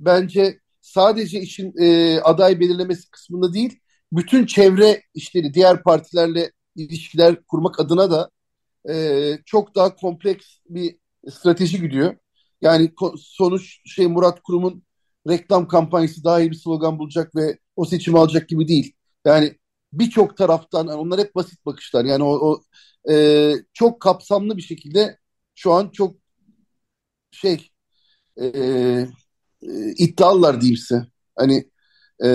[0.00, 3.80] bence sadece işin e, aday belirlemesi kısmında değil,
[4.12, 8.30] bütün çevre işleri, diğer partilerle ilişkiler kurmak adına da
[8.90, 10.96] e, çok daha kompleks bir
[11.30, 12.16] strateji gidiyor.
[12.62, 14.82] Yani sonuç şey Murat Kurum'un
[15.28, 18.92] reklam kampanyası daha iyi bir slogan bulacak ve o seçimi alacak gibi değil.
[19.24, 19.58] Yani
[19.92, 22.04] birçok taraftan yani onlar hep basit bakışlar.
[22.04, 22.62] Yani o, o
[23.12, 25.18] e, çok kapsamlı bir şekilde
[25.54, 26.16] şu an çok
[27.32, 27.68] şey
[28.36, 29.08] e, e,
[29.98, 31.06] iddialılar diyeyimse.
[31.36, 31.70] Hani
[32.24, 32.28] e,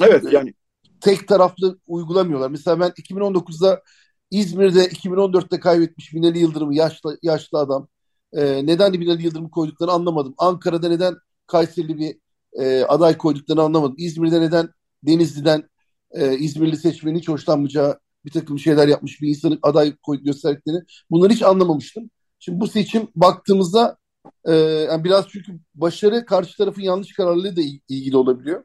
[0.00, 0.54] evet yani
[1.00, 2.50] tek taraflı uygulamıyorlar.
[2.50, 3.82] Mesela ben 2019'da
[4.30, 7.88] İzmir'de 2014'te kaybetmiş Binali Yıldırım'ı yaşlı yaşlı adam.
[8.32, 10.34] E, neden Binali Yıldırım'ı koyduklarını anlamadım.
[10.38, 11.16] Ankara'da neden
[11.46, 12.18] Kayserili bir
[12.52, 13.94] e, aday koyduklarını anlamadım.
[13.98, 14.68] İzmir'de neden
[15.02, 15.68] Denizli'den
[16.10, 20.80] e, İzmirli seçmenin hiç hoşlanmayacağı bir takım şeyler yapmış bir insanın aday koyup gösterdiklerini
[21.10, 22.10] bunları hiç anlamamıştım.
[22.38, 23.96] Şimdi bu seçim baktığımızda
[24.44, 28.64] e, yani biraz çünkü başarı karşı tarafın yanlış kararlılığı da ilgili olabiliyor.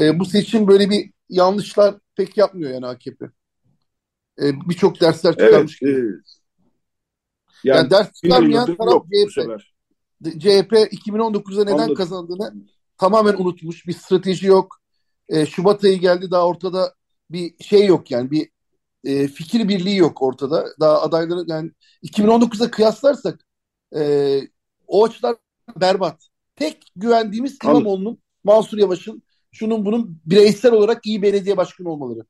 [0.00, 3.26] E, bu seçim böyle bir yanlışlar pek yapmıyor yani AKP.
[4.42, 5.94] E, Birçok dersler çıkarmış evet.
[5.94, 6.00] E,
[7.64, 9.60] yani, yani ders çıkarmayan taraf CHP.
[10.24, 11.94] CHP 2019'da neden Anladım.
[11.94, 12.54] kazandığını
[12.98, 13.86] tamamen unutmuş.
[13.86, 14.76] Bir strateji yok.
[15.28, 16.94] E, Şubat ayı geldi daha ortada
[17.30, 18.48] bir şey yok yani bir
[19.04, 20.66] e, fikir birliği yok ortada.
[20.80, 21.70] Daha adayları yani
[22.02, 23.40] 2019'da kıyaslarsak
[23.96, 24.40] e,
[24.86, 25.36] o açıdan
[25.76, 26.28] berbat.
[26.56, 29.22] Tek güvendiğimiz İmamoğlu'nun, Mansur Yavaş'ın
[29.52, 32.26] şunun bunun bireysel olarak iyi belediye başkanı olmaları.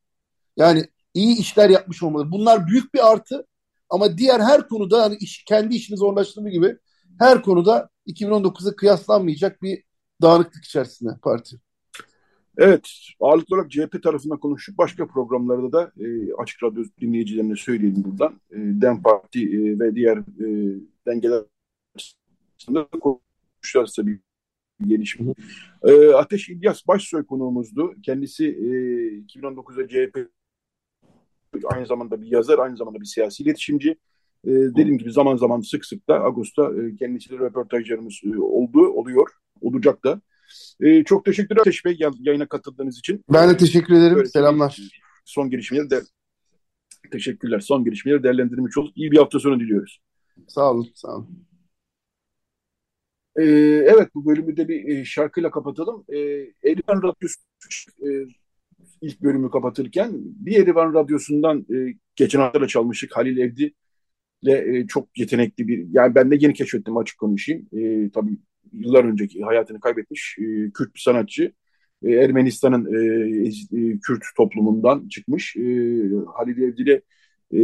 [0.56, 0.84] Yani
[1.14, 2.30] iyi işler yapmış olmaları.
[2.30, 3.46] Bunlar büyük bir artı
[3.90, 6.76] ama diğer her konuda hani iş, kendi işini zorlaştırdığı gibi
[7.18, 9.82] her konuda 2019'a kıyaslanmayacak bir
[10.22, 11.56] dağınıklık içerisinde parti.
[12.58, 12.88] Evet,
[13.20, 14.78] ağırlıklı olarak CHP tarafından konuştuk.
[14.78, 18.40] Başka programlarda da e, Açık Radyo dinleyicilerine söyleyelim buradan.
[18.50, 21.42] E, DEM Parti e, ve diğer e, dengeler
[22.56, 24.20] arasında konuşacağız tabii
[24.86, 25.34] gelişme.
[25.82, 27.94] E, Ateş İlyas Başsoy konuğumuzdu.
[28.02, 28.68] Kendisi e,
[29.38, 30.30] 2019'da CHP
[31.64, 33.90] aynı zamanda bir yazar, aynı zamanda bir siyasi iletişimci.
[34.44, 39.28] E, dediğim gibi zaman zaman sık sık da Ağustos'ta e, kendisiyle röportajlarımız e, oldu, oluyor,
[39.60, 40.20] olacak da.
[40.80, 43.24] E, çok teşekkürler Ateş Bey yayına katıldığınız için.
[43.32, 44.16] Ben de teşekkür ederim.
[44.16, 44.78] Böyle Selamlar.
[45.24, 46.00] Son gelişmeleri de
[47.10, 47.60] teşekkürler.
[47.60, 48.96] Son gelişmeleri değerlendirmiş olduk.
[48.96, 50.00] İyi bir hafta sonu diliyoruz.
[50.48, 50.88] Sağ olun.
[50.94, 51.45] Sağ olun.
[53.38, 53.42] Ee,
[53.86, 56.04] evet bu bölümü de bir e, şarkıyla kapatalım.
[56.08, 56.18] Ee,
[56.70, 57.40] Erivan Radyosu
[58.02, 58.08] e,
[59.00, 63.72] ilk bölümü kapatırken bir Erivan Radyosu'ndan e, geçen hafta çalmıştık Halil Evdi
[64.42, 67.68] ile e, çok yetenekli bir yani ben de yeni keşfettim açık konuşayım.
[67.72, 68.38] E, tabii
[68.72, 71.52] yıllar önceki hayatını kaybetmiş e, Kürt bir sanatçı.
[72.02, 75.56] E, Ermenistan'ın e, e, Kürt toplumundan çıkmış.
[75.56, 75.60] E,
[76.36, 77.02] Halil Evdil'e
[77.52, 77.60] e,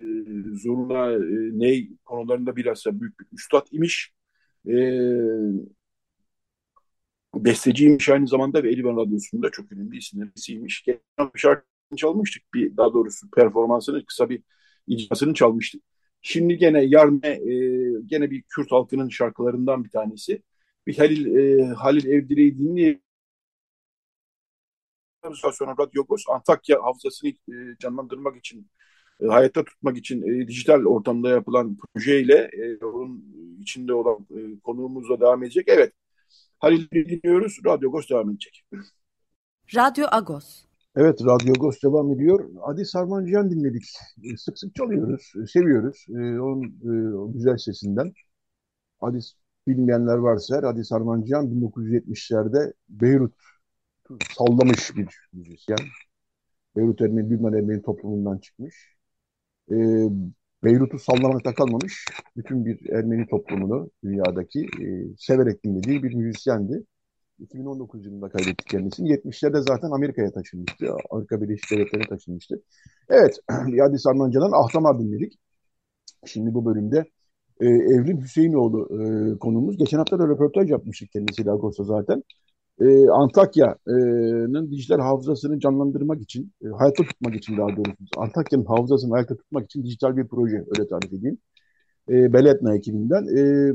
[0.00, 0.06] e,
[0.52, 1.18] zoruna e,
[1.58, 4.12] ney konularında bilhassa büyük bir üstad imiş.
[4.68, 4.74] E,
[7.34, 10.82] besteciymiş aynı zamanda ve Elivan Radyosu'nda çok önemli isimlerisiymiş.
[10.82, 12.42] Geçen bir şarkını çalmıştık.
[12.54, 14.42] Bir, daha doğrusu performansını kısa bir
[14.86, 15.82] icrasını çalmıştık.
[16.22, 17.36] Şimdi gene yarın e,
[18.06, 20.42] gene bir Kürt halkının şarkılarından bir tanesi.
[20.86, 23.00] bir Halil, e, Halil Evdire'yi dinleyelim.
[25.34, 28.70] Sonra Radyo Gos Antakya hafızasını e, canlandırmak için,
[29.20, 33.24] e, hayatta tutmak için e, dijital ortamda yapılan projeyle e, onun
[33.60, 35.64] içinde olan e, konuğumuzla devam edecek.
[35.68, 35.92] Evet,
[36.58, 37.58] Halil'i dinliyoruz.
[37.66, 38.64] Radyo Gos devam edecek.
[39.74, 40.64] Radyo Agos.
[40.96, 42.50] Evet, Radyo Agos devam ediyor.
[42.62, 43.84] Adi Sarmancıyan dinledik.
[44.22, 46.06] E, sık sık çalıyoruz, e, seviyoruz.
[46.08, 48.12] E, onun e, o güzel sesinden.
[49.00, 49.18] Adi
[49.68, 53.34] bilmeyenler varsa Adi Sarmancıyan 1970'lerde Beyrut
[54.36, 55.78] sallamış bir müzisyen.
[56.76, 58.93] Beyrut Ermeni, Lübnan Ermeni toplumundan çıkmış.
[59.70, 59.76] E,
[60.64, 62.06] Beyrut'u sallamakta kalmamış.
[62.36, 64.86] Bütün bir Ermeni toplumunu dünyadaki e,
[65.18, 66.84] severek dinlediği bir müzisyendi.
[67.38, 69.08] 2019 yılında kaybettik kendisini.
[69.08, 70.86] 70'lerde zaten Amerika'ya taşınmıştı.
[71.10, 72.62] Amerika Birleşik Devletleri'ne taşınmıştı.
[73.08, 73.38] Evet,
[73.68, 75.38] Yadis Armanca'dan Ahtamar dinledik.
[76.26, 77.04] Şimdi bu bölümde
[77.60, 79.76] e, Evrim Hüseyinoğlu e, konumuz.
[79.76, 82.22] Geçen hafta da röportaj yapmıştık kendisiyle Ağustos'ta zaten.
[82.80, 89.36] E, Antakya'nın dijital hafızasını canlandırmak için, e, hayatta tutmak için daha doğrusu, Antakya'nın hafızasını hayatta
[89.36, 91.38] tutmak için dijital bir proje, öyle tarif edeyim.
[92.08, 93.36] E, Beletna ekibinden.
[93.36, 93.72] E,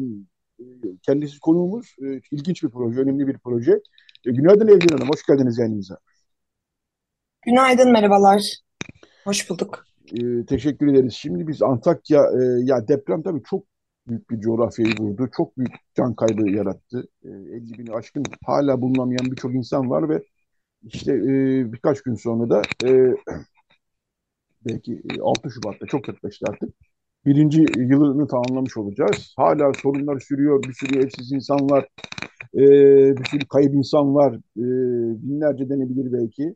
[1.02, 1.95] kendisi konuğumuz.
[2.02, 3.82] E, ilginç bir proje, önemli bir proje.
[4.26, 5.97] E, günaydın Evgen Hanım, hoş geldiniz yayınımıza.
[7.45, 8.56] Günaydın, merhabalar.
[9.24, 9.86] Hoş bulduk.
[10.14, 11.14] E, teşekkür ederiz.
[11.14, 13.64] Şimdi biz Antakya, e, ya deprem tabii çok
[14.10, 15.30] büyük bir coğrafyayı vurdu.
[15.38, 17.07] Çok büyük can kaybı yarattı.
[17.24, 20.24] E, 50 bini aşkın hala bulunamayan birçok insan var ve
[20.84, 23.16] işte e, birkaç gün sonra da e,
[24.66, 26.70] belki 6 Şubat'ta çok yaklaştı artık
[27.26, 29.34] birinci yılını tamamlamış olacağız.
[29.38, 30.64] Hala sorunlar sürüyor.
[30.64, 31.88] Bir sürü evsiz insan var.
[32.55, 32.62] E,
[33.18, 34.34] bir sürü kayıp insan var.
[34.36, 34.64] E,
[35.24, 36.55] binlerce denebilir belki.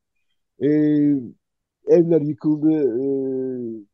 [0.63, 0.69] E,
[1.87, 2.71] evler yıkıldı.
[2.71, 3.05] E,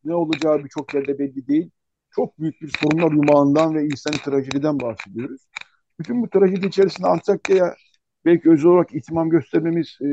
[0.05, 1.71] ne olacağı birçok yerde belli değil.
[2.11, 5.41] Çok büyük bir sorunlar yumağından ve insan trajediden bahsediyoruz.
[5.99, 7.75] Bütün bu trajedi içerisinde Antakya'ya
[8.25, 10.09] belki özel olarak ihtimam göstermemiz e,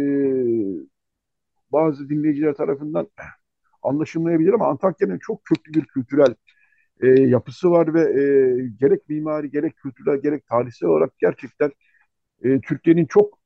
[1.73, 3.09] bazı dinleyiciler tarafından
[3.83, 6.35] anlaşılmayabilir ama Antakya'nın çok köklü bir kültürel
[7.01, 8.23] e, yapısı var ve e,
[8.81, 11.71] gerek mimari gerek kültürel gerek tarihsel olarak gerçekten
[12.45, 13.39] e, Türkiye'nin çok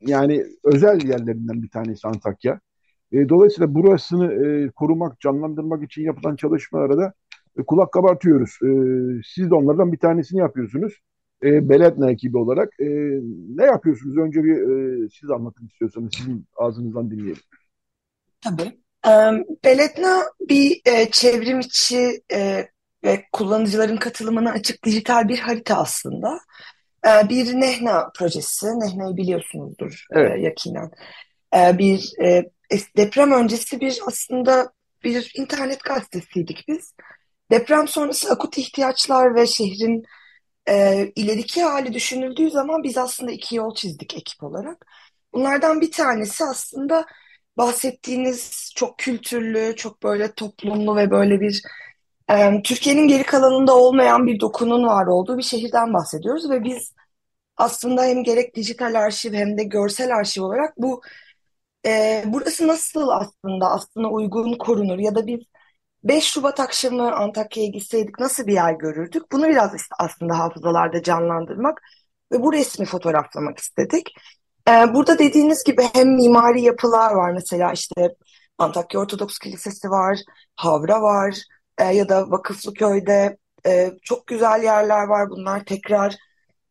[0.00, 2.60] yani özel yerlerinden bir tanesi Antakya.
[3.12, 7.12] E, dolayısıyla burasını e, korumak, canlandırmak için yapılan çalışmalara da
[7.58, 8.50] e, kulak kabartıyoruz.
[8.62, 8.70] E,
[9.34, 10.92] siz de onlardan bir tanesini yapıyorsunuz.
[11.42, 12.80] E, Beletna ekibi olarak.
[12.80, 12.86] E,
[13.56, 14.16] ne yapıyorsunuz?
[14.16, 17.42] Önce bir e, siz anlatın istiyorsanız sizin ağzınızdan dinleyelim.
[18.40, 18.78] Tabii.
[19.64, 22.68] Beletna bir e, çevrim içi e,
[23.04, 26.38] ve kullanıcıların katılımına açık dijital bir harita aslında.
[27.06, 28.66] E, bir Nehna projesi.
[28.66, 30.42] Nehna'yı biliyorsunuzdur evet.
[30.42, 30.90] yakinen.
[31.78, 32.12] bir
[32.96, 34.72] deprem öncesi bir aslında
[35.04, 36.94] bir internet gazetesiydik biz.
[37.50, 40.02] Deprem sonrası akut ihtiyaçlar ve şehrin
[40.68, 44.86] e, ileriki hali düşünüldüğü zaman biz aslında iki yol çizdik ekip olarak.
[45.32, 47.06] Bunlardan bir tanesi aslında
[47.58, 51.62] bahsettiğiniz çok kültürlü, çok böyle toplumlu ve böyle bir
[52.30, 56.94] e, Türkiye'nin geri kalanında olmayan bir dokunun var olduğu bir şehirden bahsediyoruz ve biz
[57.56, 61.02] aslında hem gerek dijital arşiv hem de görsel arşiv olarak bu
[61.86, 65.40] e, burası nasıl aslında aslında uygun korunur ya da biz
[66.04, 69.32] 5 Şubat akşamı Antakya'ya gitseydik nasıl bir yer görürdük?
[69.32, 71.82] Bunu biraz aslında hafızalarda canlandırmak
[72.32, 74.14] ve bu resmi fotoğraflamak istedik.
[74.68, 78.14] Ee, burada dediğiniz gibi hem mimari yapılar var mesela işte
[78.58, 80.18] Antakya Ortodoks Kilisesi var,
[80.56, 81.34] Havra var
[81.78, 85.30] e, ya da Vakıflıköy'de e, çok güzel yerler var.
[85.30, 86.16] Bunlar tekrar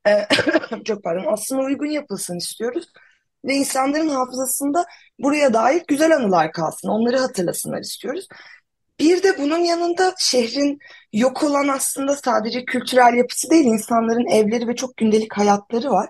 [0.07, 0.27] e,
[0.85, 2.85] çok pardon aslında uygun yapılsın istiyoruz.
[3.45, 4.85] Ve insanların hafızasında
[5.19, 8.27] buraya dair güzel anılar kalsın, onları hatırlasınlar istiyoruz.
[8.99, 10.79] Bir de bunun yanında şehrin
[11.13, 16.09] yok olan aslında sadece kültürel yapısı değil, insanların evleri ve çok gündelik hayatları var.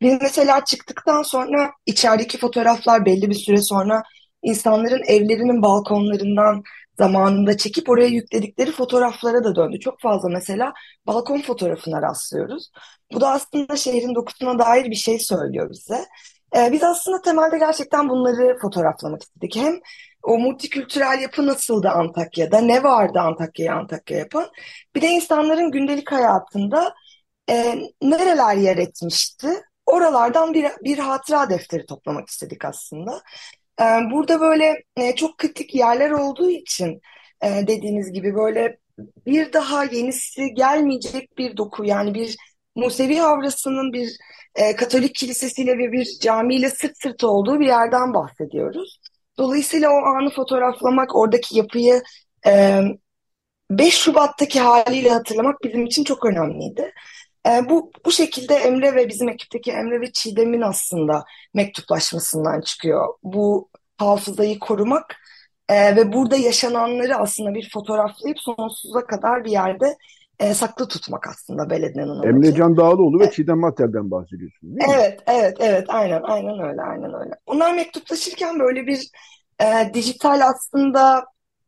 [0.00, 4.02] Biz mesela çıktıktan sonra içerideki fotoğraflar belli bir süre sonra
[4.42, 6.62] insanların evlerinin balkonlarından
[6.98, 9.80] zamanında çekip oraya yükledikleri fotoğraflara da döndü.
[9.80, 10.72] Çok fazla mesela
[11.06, 12.70] balkon fotoğrafına rastlıyoruz.
[13.12, 16.06] Bu da aslında şehrin dokusuna dair bir şey söylüyor bize.
[16.56, 19.56] Ee, biz aslında temelde gerçekten bunları fotoğraflamak istedik.
[19.56, 19.80] Hem
[20.26, 24.50] o multikültürel yapı nasıldı Antakya'da, ne vardı Antakya'yı Antakya yapan,
[24.94, 26.94] bir de insanların gündelik hayatında
[27.50, 29.48] e, nereler yer etmişti,
[29.86, 33.22] oralardan bir, bir hatıra defteri toplamak istedik aslında.
[33.80, 37.00] Ee, burada böyle e, çok kritik yerler olduğu için
[37.42, 38.78] e, dediğiniz gibi böyle
[39.26, 42.36] bir daha yenisi gelmeyecek bir doku yani bir
[42.76, 44.10] Musevi Havrası'nın bir
[44.54, 49.00] e, Katolik kilisesiyle ve bir camiyle sırt sırta olduğu bir yerden bahsediyoruz.
[49.38, 52.02] Dolayısıyla o anı fotoğraflamak, oradaki yapıyı
[53.70, 56.92] 5 Şubat'taki haliyle hatırlamak bizim için çok önemliydi.
[57.48, 61.24] E, bu, bu şekilde Emre ve bizim ekipteki Emre ve Çiğdem'in aslında
[61.54, 63.14] mektuplaşmasından çıkıyor.
[63.22, 65.16] Bu hafızayı korumak
[65.68, 69.96] e, ve burada yaşananları aslında bir fotoğraflayıp sonsuza kadar bir yerde
[70.38, 72.28] e, saklı tutmak aslında belediyenin amacı.
[72.28, 74.94] Emrecan Dağlıoğlu ve Çiğdem Mater'den bahsediyorsunuz değil mi?
[74.94, 75.84] Evet, evet, evet.
[75.88, 77.34] Aynen, aynen öyle, aynen öyle.
[77.46, 79.10] Onlar mektuplaşırken böyle bir
[79.60, 81.24] e, dijital aslında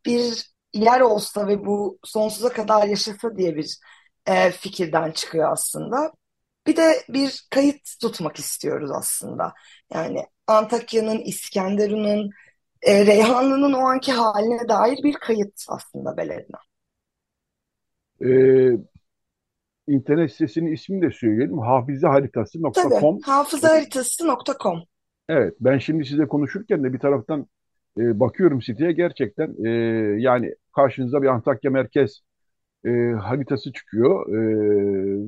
[0.06, 3.78] bir yer olsa ve bu sonsuza kadar yaşasa diye bir
[4.26, 6.12] e, fikirden çıkıyor aslında.
[6.66, 9.54] Bir de bir kayıt tutmak istiyoruz aslında.
[9.94, 12.30] Yani Antakya'nın, İskenderun'un,
[12.82, 16.58] e, Reyhanlı'nın o anki haline dair bir kayıt aslında Beledna.
[18.24, 18.70] Ee,
[19.88, 21.58] internet sitesinin ismini de söyleyelim.
[21.58, 24.82] Hafizeharitası.com Tabii, hafızaharitası.com.
[25.28, 27.46] Evet, ben şimdi size konuşurken de bir taraftan
[27.98, 29.70] e, bakıyorum siteye gerçekten e,
[30.20, 32.20] yani karşınıza bir Antakya merkez
[32.84, 34.38] e, haritası çıkıyor e,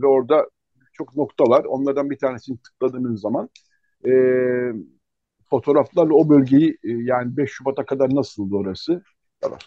[0.02, 0.46] ve orada
[0.92, 1.64] çok nokta var.
[1.64, 3.48] Onlardan bir tanesini tıkladığınız zaman
[4.06, 4.12] e,
[5.50, 9.02] fotoğraflarla o bölgeyi e, yani 5 Şubat'a kadar nasıldı orası?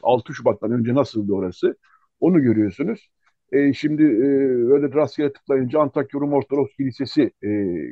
[0.03, 1.75] 6 Şubat'tan önce nasıldı orası?
[2.23, 3.09] Onu görüyorsunuz.
[3.51, 4.27] E, şimdi e,
[4.73, 7.49] öyle rastgele tıklayınca Antakya Rum Ortodoks Kilisesi e,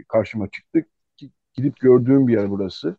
[0.07, 0.85] karşıma çıktı.
[1.53, 2.97] Gidip gördüğüm bir yer burası.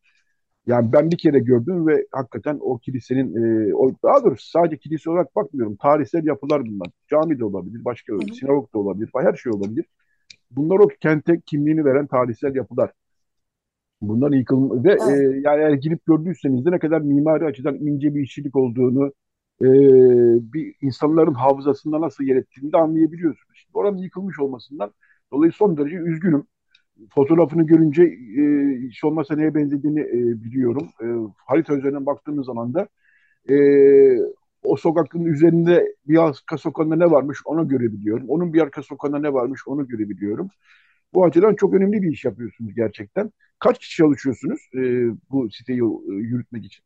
[0.67, 5.11] Yani ben bir kere gördüm ve hakikaten o kilisenin, e, o, daha doğrusu sadece kilise
[5.11, 5.77] olarak bakmıyorum.
[5.77, 6.89] Tarihsel yapılar bunlar.
[7.11, 9.85] Cami de olabilir, başka hı sinagog da olabilir, her şey olabilir.
[10.51, 12.91] Bunlar o kente kimliğini veren tarihsel yapılar.
[14.01, 15.03] Bunlar yıkılma ve evet.
[15.03, 19.13] e, yani eğer girip gördüyseniz de ne kadar mimari açıdan ince bir işçilik olduğunu,
[19.63, 19.69] e,
[20.53, 23.55] bir insanların hafızasında nasıl yer ettiğini de anlayabiliyorsunuz.
[23.55, 24.93] Şimdi oranın yıkılmış olmasından
[25.33, 26.47] dolayı son derece üzgünüm.
[27.15, 28.43] Fotoğrafını görünce e,
[28.89, 30.89] hiç olmazsa neye benzediğini e, biliyorum.
[31.03, 31.07] E,
[31.47, 32.89] harita üzerinden baktığımız zaman da
[33.51, 33.57] e,
[34.63, 38.29] o sokakın üzerinde bir arka sokağında ne varmış onu görebiliyorum.
[38.29, 40.49] Onun bir arka sokağında ne varmış onu görebiliyorum.
[41.15, 43.33] Bu açıdan çok önemli bir iş yapıyorsunuz gerçekten.
[43.59, 44.81] Kaç kişi çalışıyorsunuz e,
[45.31, 46.85] bu siteyi e, yürütmek için?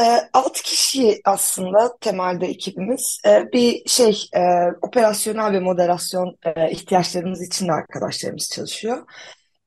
[0.00, 3.20] E, altı kişi aslında temelde ekibimiz.
[3.26, 4.40] E, bir şey e,
[4.82, 9.06] operasyonel ve moderasyon e, ihtiyaçlarımız için de arkadaşlarımız çalışıyor.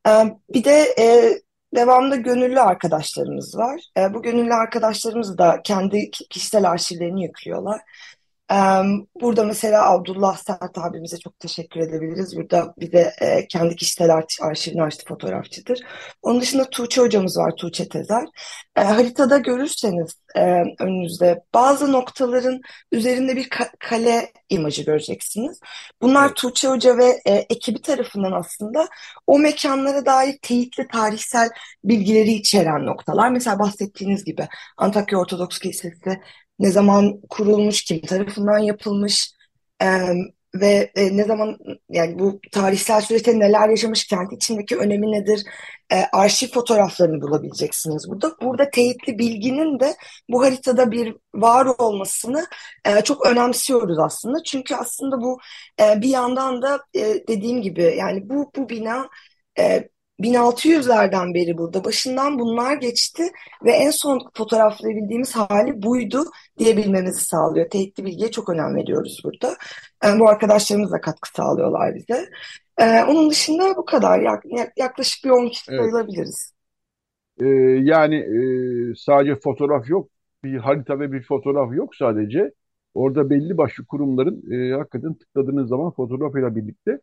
[0.07, 0.11] E,
[0.53, 1.33] bir de e,
[1.75, 3.81] devamlı gönüllü arkadaşlarımız var.
[4.13, 7.81] Bu gönüllü arkadaşlarımız da kendi kişisel arşivlerini yüklüyorlar.
[9.21, 12.37] Burada mesela Abdullah Sert abimize çok teşekkür edebiliriz.
[12.37, 15.79] Burada bir de e, kendi kişisel arşivini açtı fotoğrafçıdır.
[16.21, 18.25] Onun dışında Tuğçe hocamız var, Tuğçe Tezer.
[18.75, 20.41] E, haritada görürseniz e,
[20.79, 25.59] önünüzde bazı noktaların üzerinde bir ka kale imajı göreceksiniz.
[26.01, 26.33] Bunlar.
[26.33, 28.87] Tuğçe Hoca ve ekibi tarafından aslında
[29.27, 31.49] o mekanlara dair teyitli tarihsel
[31.83, 33.29] bilgileri içeren noktalar.
[33.29, 36.21] Mesela bahsettiğiniz gibi Antakya Ortodoks Kilisesi
[36.59, 39.33] ne zaman kurulmuş, kim tarafından yapılmış
[39.81, 39.87] e,
[40.55, 41.57] ve e, ne zaman
[41.89, 45.43] yani bu tarihsel süreçte neler yaşamış, kent içindeki önemi nedir,
[45.91, 48.35] e, arşiv fotoğraflarını bulabileceksiniz burada.
[48.41, 49.95] Burada teyitli bilginin de
[50.29, 52.45] bu haritada bir var olmasını
[52.85, 54.43] e, çok önemsiyoruz aslında.
[54.43, 55.39] Çünkü aslında bu
[55.81, 59.09] e, bir yandan da e, dediğim gibi yani bu bu bina
[59.59, 59.89] e,
[60.19, 61.83] 1600'lerden beri burada.
[61.83, 63.23] Başından bunlar geçti
[63.65, 66.23] ve en son fotoğraflayabildiğimiz hali buydu
[66.57, 67.69] diyebilmemizi sağlıyor.
[67.69, 69.55] Teyitli bilgiye çok önem veriyoruz burada.
[70.03, 72.29] Yani bu arkadaşlarımız da katkı sağlıyorlar bize.
[72.77, 74.39] Ee, onun dışında bu kadar.
[74.77, 75.79] yaklaşık bir 10 kişi evet.
[75.79, 76.53] sayılabiliriz.
[77.39, 77.45] Ee,
[77.81, 78.39] yani e,
[78.95, 80.09] sadece fotoğraf yok.
[80.43, 82.51] Bir harita ve bir fotoğraf yok sadece.
[82.93, 86.99] Orada belli başlı kurumların e, hakikaten tıkladığınız zaman fotoğrafıyla birlikte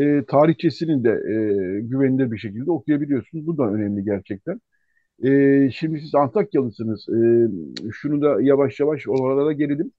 [0.00, 3.46] e, tarihçesini de e, güvenilir bir şekilde okuyabiliyorsunuz.
[3.46, 4.60] Bu da önemli gerçekten.
[5.24, 7.08] E, şimdi siz Antakyalısınız.
[7.08, 9.92] E, şunu da yavaş yavaş oralara gelelim.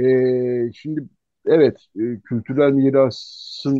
[0.00, 1.04] E, şimdi
[1.46, 3.76] evet e, kültürel mirasın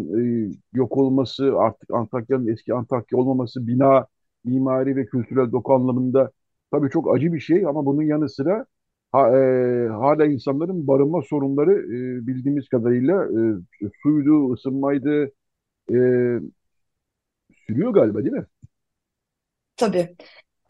[0.51, 4.07] e, yok olması, artık Antakya'nın eski Antakya olmaması, bina,
[4.45, 6.31] mimari ve kültürel doku anlamında
[6.71, 8.67] tabii çok acı bir şey ama bunun yanı sıra
[9.13, 15.33] ha, e, hala insanların barınma sorunları e, bildiğimiz kadarıyla e, suydu, ısınmaydı,
[15.91, 15.97] e,
[17.67, 18.47] sürüyor galiba değil mi?
[19.77, 20.17] Tabii.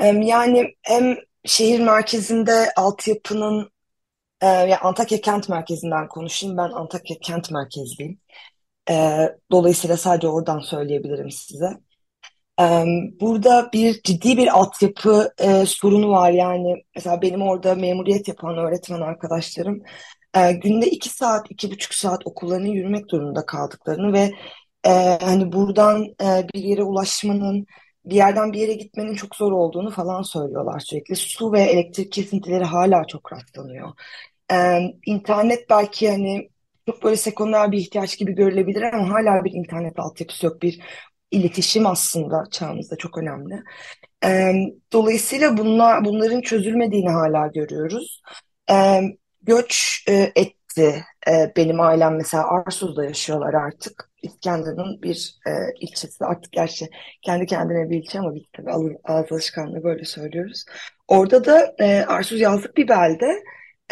[0.01, 3.71] Yani hem şehir merkezinde altyapının
[4.41, 6.57] e, ya Antakya kent merkezinden konuşayım.
[6.57, 8.21] Ben Antakya kent merkezliyim.
[9.51, 11.71] Dolayısıyla sadece oradan söyleyebilirim size.
[13.21, 16.31] Burada bir ciddi bir altyapı e, sorunu var.
[16.31, 19.83] Yani mesela benim orada memuriyet yapan öğretmen arkadaşlarım
[20.63, 24.31] günde iki saat, iki buçuk saat okullarına yürümek durumunda kaldıklarını ve
[24.87, 27.67] e, hani buradan e, bir yere ulaşmanın,
[28.05, 31.17] bir yerden bir yere gitmenin çok zor olduğunu falan söylüyorlar sürekli.
[31.17, 33.93] Su ve elektrik kesintileri hala çok rastlanıyor.
[34.53, 36.49] E, internet belki hani
[36.87, 40.63] çok böyle sekonder bir ihtiyaç gibi görülebilir ama hala bir internet altyapısı yok.
[40.63, 40.81] Bir
[41.31, 43.63] iletişim aslında çağımızda çok önemli.
[44.25, 44.53] E,
[44.93, 48.23] dolayısıyla bunlar, bunların çözülmediğini hala görüyoruz.
[48.71, 49.01] E,
[49.43, 51.05] göç e, etti.
[51.29, 54.11] E, benim ailem mesela Arsuz'da yaşıyorlar artık.
[54.25, 55.51] İskenderun'un bir e,
[55.81, 56.25] ilçesi.
[56.25, 56.89] Artık gerçi
[57.23, 58.71] kendi kendine bir ilçe ama biz tabii
[59.05, 60.65] ağız alışkanlığı böyle söylüyoruz.
[61.09, 63.43] Orada da e, Arsuz yazlık bir belde.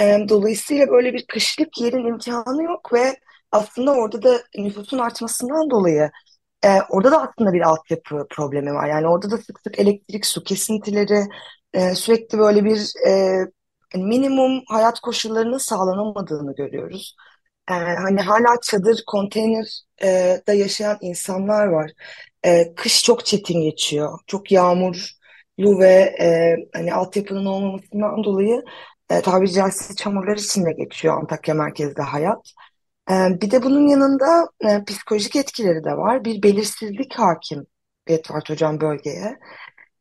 [0.00, 3.16] E, dolayısıyla böyle bir kışlık yerin imkanı yok ve
[3.52, 6.10] aslında orada da nüfusun artmasından dolayı
[6.64, 8.88] e, orada da aslında bir altyapı problemi var.
[8.88, 11.24] Yani orada da sık sık elektrik, su kesintileri,
[11.72, 13.38] e, sürekli böyle bir e,
[13.96, 17.16] minimum hayat koşullarının sağlanamadığını görüyoruz.
[17.70, 21.90] E, hani hala çadır, konteyner e, da yaşayan insanlar var.
[22.44, 24.18] E, kış çok çetin geçiyor.
[24.26, 28.64] Çok yağmurlu ve e, hani altyapının olmamasından dolayı
[29.10, 32.52] e, tabiri caizse çamurlar içinde geçiyor Antakya merkezde hayat.
[33.10, 36.24] E, bir de bunun yanında e, psikolojik etkileri de var.
[36.24, 37.66] Bir belirsizlik hakim
[38.06, 39.38] Edward Hocam bölgeye.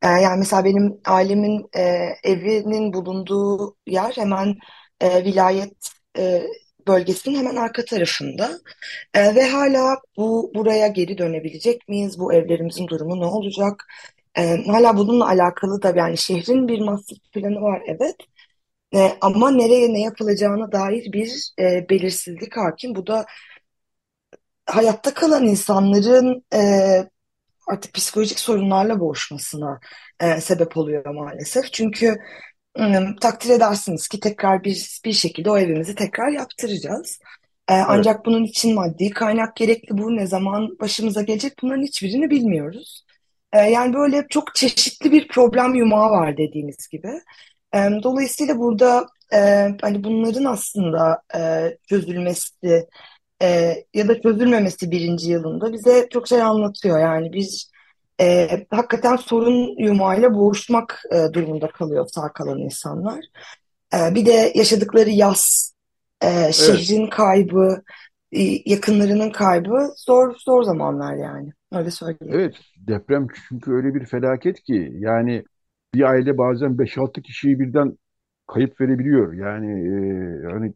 [0.01, 1.81] E, yani mesela benim ailemin e,
[2.23, 4.55] evinin bulunduğu yer hemen
[5.01, 6.43] e, vilayet e,
[6.91, 8.51] bölgesinin hemen arka tarafında
[9.13, 12.19] e, ve hala bu buraya geri dönebilecek miyiz?
[12.19, 13.87] Bu evlerimizin durumu ne olacak?
[14.37, 18.15] E, hala bununla alakalı da yani şehrin bir master planı var evet
[18.95, 22.95] e, ama nereye ne yapılacağına dair bir e, belirsizlik hakim.
[22.95, 23.25] Bu da
[24.65, 26.59] hayatta kalan insanların e,
[27.67, 29.79] artık psikolojik sorunlarla boğuşmasına
[30.19, 31.73] e, sebep oluyor maalesef.
[31.73, 32.17] Çünkü
[32.79, 32.83] e,
[33.21, 37.19] takdir edersiniz ki tekrar bir bir şekilde o evimizi tekrar yaptıracağız.
[37.69, 37.87] E, Evet.
[37.87, 39.97] ancak bunun için maddi kaynak gerekli.
[39.97, 43.05] Bu ne zaman başımıza gelecek bunların hiçbirini bilmiyoruz.
[43.53, 47.07] E, yani böyle çok çeşitli bir problem yumağı var dediğiniz gibi.
[47.75, 49.37] E, dolayısıyla burada e,
[49.81, 51.39] hani bunların aslında e,
[51.89, 52.87] çözülmesi
[53.43, 56.99] e, ya da çözülmemesi birinci yılında bize çok şey anlatıyor.
[56.99, 57.70] Yani biz
[58.21, 63.25] e, hakikaten sorun yumağıyla boğuşmak e, durumunda kalıyor sağ kalan insanlar.
[63.93, 65.73] E, bir de yaşadıkları yaz,
[66.21, 66.53] e, Evet.
[66.53, 67.83] şehrin kaybı,
[68.31, 71.49] e, yakınlarının kaybı zor zor zamanlar yani.
[71.71, 72.33] Öyle söyleyeyim.
[72.35, 75.43] Evet, deprem çünkü öyle bir felaket ki yani
[75.93, 77.97] bir aile bazen 5-6 kişiyi birden
[78.47, 79.33] kayıp verebiliyor.
[79.33, 80.73] Yani e, hani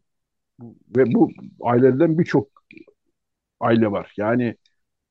[0.96, 1.30] ve bu
[1.62, 2.48] ailelerden birçok
[3.60, 4.14] aile var.
[4.16, 4.56] Yani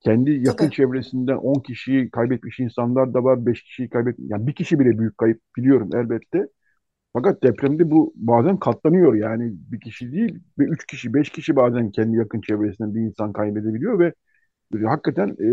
[0.06, 0.74] kendi yakın Tabii.
[0.74, 4.30] çevresinden 10 kişiyi kaybetmiş insanlar da var, 5 kişiyi kaybetmiş.
[4.30, 6.48] Yani bir kişi bile büyük kayıp biliyorum elbette.
[7.12, 9.14] Fakat depremde bu bazen katlanıyor.
[9.14, 13.32] Yani bir kişi değil ve 3 kişi, 5 kişi bazen kendi yakın çevresinden bir insan
[13.32, 14.12] kaybedebiliyor ve
[14.86, 15.48] hakikaten e,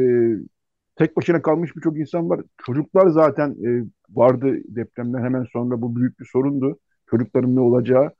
[0.96, 2.42] tek başına kalmış birçok insan var.
[2.66, 6.80] Çocuklar zaten e, vardı depremden hemen sonra bu büyük bir sorundu.
[7.10, 8.12] Çocukların ne olacağı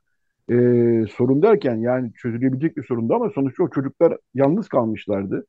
[0.50, 0.54] e,
[1.16, 5.46] sorun derken yani çözülebilecek bir sorundu ama sonuçta o çocuklar yalnız kalmışlardı.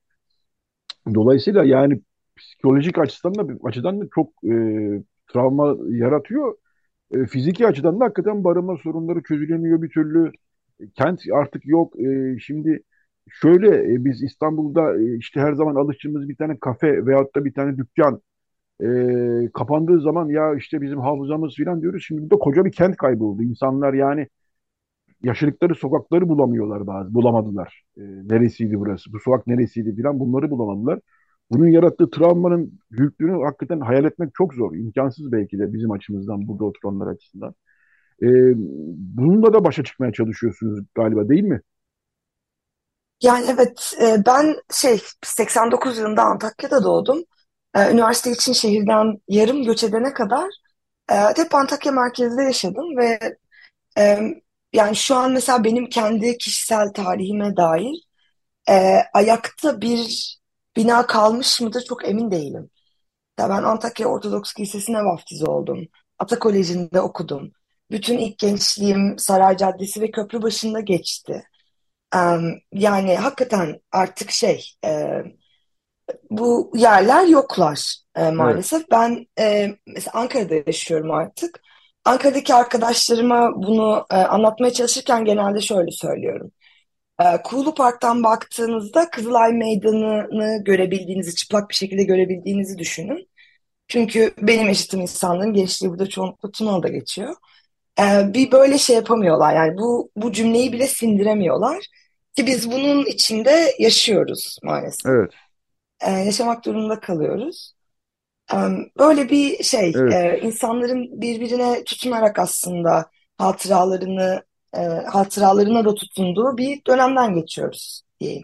[1.13, 2.01] Dolayısıyla yani
[2.37, 4.53] psikolojik açıdan da açıdan da çok e,
[5.33, 6.55] travma yaratıyor.
[7.11, 10.31] E, fiziki açıdan da hakikaten barınma sorunları çözülemiyor bir türlü.
[10.95, 11.99] Kent artık yok.
[11.99, 12.83] E, şimdi
[13.29, 17.53] şöyle e, biz İstanbul'da e, işte her zaman alıştığımız bir tane kafe veyahut da bir
[17.53, 18.21] tane dükkan
[18.83, 18.87] e,
[19.53, 22.03] kapandığı zaman ya işte bizim hafızamız falan diyoruz.
[22.07, 23.43] Şimdi burada koca bir kent kayboldu.
[23.43, 24.27] İnsanlar yani
[25.25, 27.83] yaşadıkları sokakları bulamıyorlar bazı, bulamadılar.
[27.97, 30.99] E, neresiydi burası, bu sokak neresiydi falan bunları bulamadılar.
[31.51, 34.75] Bunun yarattığı travmanın büyüklüğünü hakikaten hayal etmek çok zor.
[34.75, 37.55] İmkansız belki de bizim açımızdan, burada oturanlar açısından.
[38.21, 38.27] E,
[39.17, 41.61] bununla da başa çıkmaya çalışıyorsunuz galiba değil mi?
[43.23, 47.23] Yani evet e, ben şey 89 yılında Antakya'da doğdum.
[47.75, 50.49] E, Üniversite için şehirden yarım göç edene kadar
[51.11, 53.19] e, hep Antakya merkezde yaşadım ve
[54.75, 57.95] yani şu an mesela benim kendi kişisel tarihime dair
[58.69, 60.37] e, ayakta bir
[60.75, 62.69] bina kalmış mıdır çok emin değilim.
[63.39, 65.87] Ya ben Antakya Ortodoks Lisesi'ne vaftiz oldum.
[66.19, 67.51] Ata Koleji'nde okudum.
[67.91, 71.43] Bütün ilk gençliğim Saray Caddesi ve köprü başında geçti.
[72.15, 75.23] Em, yani hakikaten artık şey e,
[76.29, 78.33] bu yerler yoklar e, Evet.
[78.33, 78.91] maalesef.
[78.91, 81.61] Ben e, mesela Ankara'da yaşıyorum artık.
[82.05, 86.51] Ankara'daki arkadaşlarıma bunu e, anlatmaya çalışırken genelde şöyle söylüyorum.
[87.21, 93.29] E, Kuğulu Park'tan baktığınızda Kızılay Meydanı'nı görebildiğinizi, çıplak bir şekilde görebildiğinizi düşünün.
[93.89, 97.35] Çünkü benim yaşadığım insanların gençliği burada çoğunlukla Tunalı'da geçiyor.
[98.01, 99.55] E, bir böyle şey yapamıyorlar.
[99.55, 101.85] Yani bu bu cümleyi bile sindiremiyorlar.
[102.37, 105.05] Ki biz bunun içinde yaşıyoruz maalesef.
[105.11, 105.31] Evet,
[106.01, 107.74] E, yaşamak durumunda kalıyoruz.
[108.53, 108.57] E,
[108.99, 113.05] böyle bir şey, evet, e, insanların birbirine tutunarak aslında
[113.37, 114.43] hatıralarını
[114.73, 118.43] e, hatıralarına da tutunduğu bir dönemden geçiyoruz diyeyim.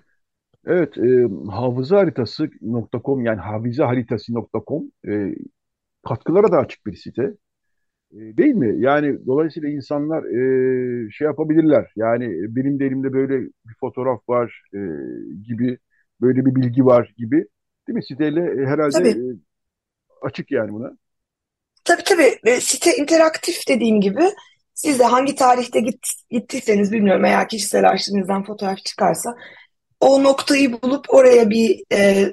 [0.65, 5.35] Evet, e, hafızaharitası.com yani hafizaharitası.com e,
[6.03, 7.33] katkılara da açık bir site.
[8.13, 8.75] E, değil mi?
[8.79, 11.91] Yani dolayısıyla insanlar e, şey yapabilirler.
[11.95, 14.79] Yani benim de elimde böyle bir fotoğraf var e,
[15.47, 15.77] gibi,
[16.21, 17.45] böyle bir bilgi var gibi.
[17.87, 18.05] Değil mi?
[18.05, 19.17] Siteyle e, herhalde Tabii.
[20.21, 20.91] Açık yani buna.
[21.83, 22.61] Tabii tabii.
[22.61, 24.31] Site interaktif dediğim gibi
[24.73, 29.35] siz de hangi tarihte git, gittiyseniz bilmiyorum eğer kişisel arşivinizden fotoğraf çıkarsa
[29.99, 32.29] o noktayı bulup oraya bir e,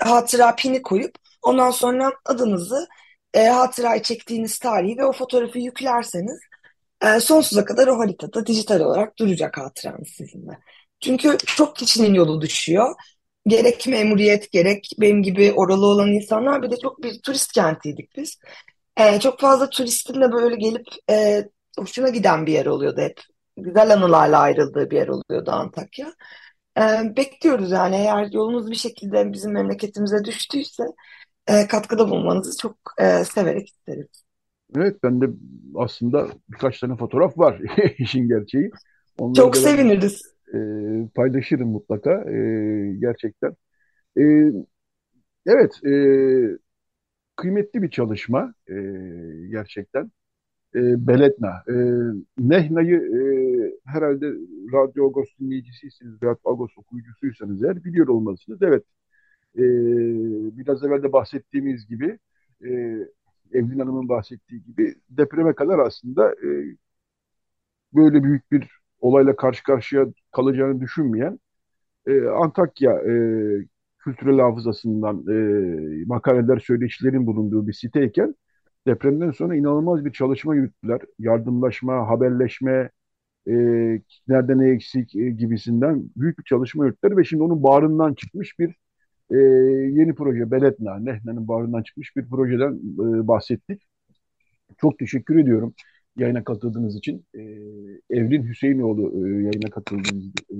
[0.00, 2.88] hatıra pini koyup ondan sonra adınızı,
[3.34, 6.40] e, hatırayı çektiğiniz tarihi ve o fotoğrafı yüklerseniz
[7.02, 10.58] e, sonsuza kadar o haritada dijital olarak duracak hatıranız sizinle.
[11.00, 12.94] Çünkü çok kişinin yolu düşüyor.
[13.46, 18.38] Gerek memuriyet gerek benim gibi oralı olan insanlar bir de çok bir turist kentiydik biz.
[18.96, 21.44] E, çok fazla turistin de böyle gelip e,
[21.78, 23.20] hoşuna giden bir yer oluyordu hep.
[23.56, 26.14] Güzel anılarla ayrıldığı bir yer oluyordu Antakya.
[26.78, 26.82] E,
[27.16, 30.84] bekliyoruz yani eğer yolunuz bir şekilde bizim memleketimize düştüyse
[31.46, 34.24] e, katkıda bulunmanızı çok e, severek isteriz.
[34.76, 35.26] Evet, bende
[35.76, 37.60] aslında birkaç tane fotoğraf var
[37.98, 38.70] işin gerçeği.
[39.18, 40.33] Onları Çok da ben seviniriz.
[40.54, 40.58] E,
[41.14, 43.56] paylaşırım mutlaka e, gerçekten.
[44.18, 44.22] E,
[45.46, 45.92] evet, e,
[47.36, 48.74] kıymetli bir çalışma e,
[49.50, 50.12] gerçekten.
[50.74, 51.64] E, Beletna.
[51.68, 51.74] E,
[52.38, 53.20] Nehna'yı e,
[53.92, 54.26] herhalde
[54.72, 58.62] Radyo Agos dinleyicisiyseniz veya Agos okuyucusuysanız eğer biliyor olmalısınız.
[58.62, 58.84] Evet,
[59.58, 59.62] e,
[60.58, 62.18] biraz evvel de bahsettiğimiz gibi
[62.64, 62.68] e,
[63.52, 66.76] Evlin Hanım'ın bahsettiği gibi depreme kadar aslında e,
[67.94, 71.38] böyle büyük bir olayla karşı karşıya kalacağını düşünmeyen
[72.06, 73.14] e, Antakya e,
[73.98, 78.34] kültürel hafızasından e, makaleler, söyleşilerin bulunduğu bir siteyken
[78.86, 81.00] depremden sonra inanılmaz bir çalışma yürüttüler.
[81.18, 82.90] Yardımlaşma, haberleşme,
[83.48, 83.52] e,
[84.28, 88.76] nerede ne eksik e, gibisinden büyük bir çalışma yürüttüler ve şimdi onun bağrından çıkmış bir
[89.30, 89.36] e,
[90.00, 93.82] yeni proje Beletna, Nehna'nın bağrından çıkmış bir projeden e, bahsettik.
[94.78, 95.74] Çok teşekkür ediyorum
[96.16, 97.26] yayına katıldığınız için.
[97.34, 97.40] E,
[98.10, 100.56] Evrin Hüseyinoğlu e, yayına katıldığınız e,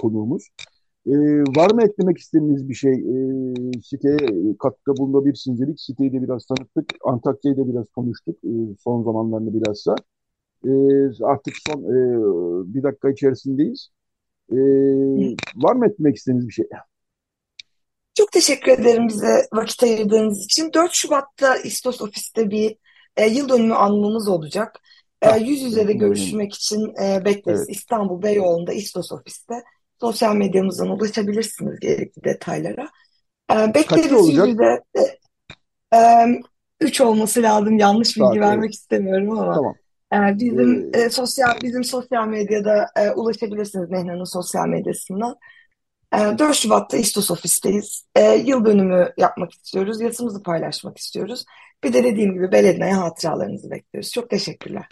[0.00, 0.48] konuğumuz.
[1.06, 1.12] E,
[1.56, 2.92] var mı eklemek istediğiniz bir şey?
[2.92, 4.16] E, siteye
[4.58, 5.80] katkıda bulunabilirsiniz dedik.
[5.80, 6.94] Siteyi de biraz tanıttık.
[7.04, 8.36] Antakya'yı da biraz konuştuk.
[8.44, 8.50] E,
[8.84, 9.94] son zamanlarında bilhassa.
[10.64, 10.70] E,
[11.24, 13.88] artık son e, bir dakika içerisindeyiz.
[14.52, 14.56] E,
[15.56, 16.66] var mı eklemek istediğiniz bir şey?
[18.14, 20.72] Çok teşekkür ederim bize vakit ayırdığınız için.
[20.74, 22.76] 4 Şubat'ta İstos Ofis'te bir
[23.22, 24.80] e, yıl dönümü anmamız olacak.
[25.22, 27.60] E, Ha, yüz yüze de evet, görüşmek için e, bekleriz.
[27.60, 27.70] evet.
[27.70, 29.54] İstanbul Beyoğlu'nda İstos Ofis'te.
[30.00, 32.88] Sosyal medyamızdan ulaşabilirsiniz gerekli detaylara.
[33.52, 34.48] E, bekleriz yüz olacak?
[34.48, 34.82] yüze.
[35.92, 36.26] E, e,
[36.80, 37.78] 3 olması lazım.
[37.78, 38.46] Yanlış bilgi Saat, evet.
[38.48, 39.54] vermek istemiyorum ama.
[39.54, 39.74] Tamam.
[40.14, 45.36] E, bizim E, e, sosyal bizim sosyal medyada e, ulaşabilirsiniz Nehna'nın sosyal medyasından.
[46.14, 48.04] E, 4 Şubat'ta İstos Ofis'teyiz.
[48.16, 50.00] E, yıl dönümü yapmak istiyoruz.
[50.00, 51.44] Yazımızı paylaşmak istiyoruz.
[51.84, 54.10] Bir de dediğim gibi Beledne'ye hatıralarınızı bekliyoruz.
[54.10, 54.86] Çok teşekkürler.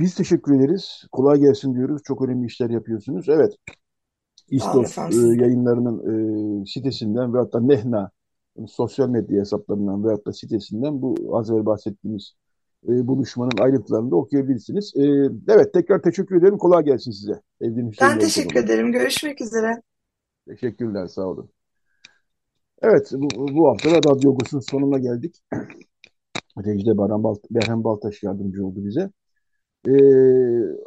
[0.00, 1.04] biz teşekkür ederiz.
[1.12, 2.02] Kolay gelsin diyoruz.
[2.04, 3.28] Çok önemli işler yapıyorsunuz.
[3.28, 3.52] Evet.
[4.52, 5.98] Olun İstos e, yayınlarının
[6.62, 8.10] e, sitesinden veyahut da Nehna
[8.66, 12.32] sosyal medya hesaplarından veyahut da sitesinden bu az evvel bahsettiğimiz
[12.88, 14.92] e, buluşmanın ayrıntılarını da okuyabilirsiniz.
[14.96, 15.02] E,
[15.48, 16.58] evet tekrar teşekkür ederim.
[16.58, 17.40] Kolay gelsin size.
[17.60, 18.64] Evlin Ben teşekkür konuğum.
[18.64, 18.92] ederim.
[18.92, 19.82] Görüşmek üzere.
[20.48, 21.06] Teşekkürler.
[21.06, 21.50] Sağ olun.
[22.82, 24.36] Evet bu, bu hafta da Radyo
[24.70, 25.42] sonuna geldik.
[26.58, 29.10] Recde Baran Balt Berhem Baltaş yardımcı oldu bize.
[29.88, 29.92] E,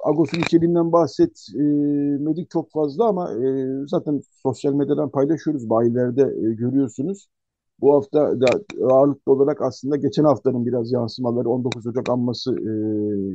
[0.04, 5.70] Agos'un içeriğinden bahsetmedik çok fazla ama e, zaten sosyal medyadan paylaşıyoruz.
[5.70, 7.28] Bayilerde e, görüyorsunuz.
[7.82, 8.48] Bu hafta da
[8.92, 12.72] ağırlıklı olarak aslında geçen haftanın biraz yansımaları 19 Ocak anması e,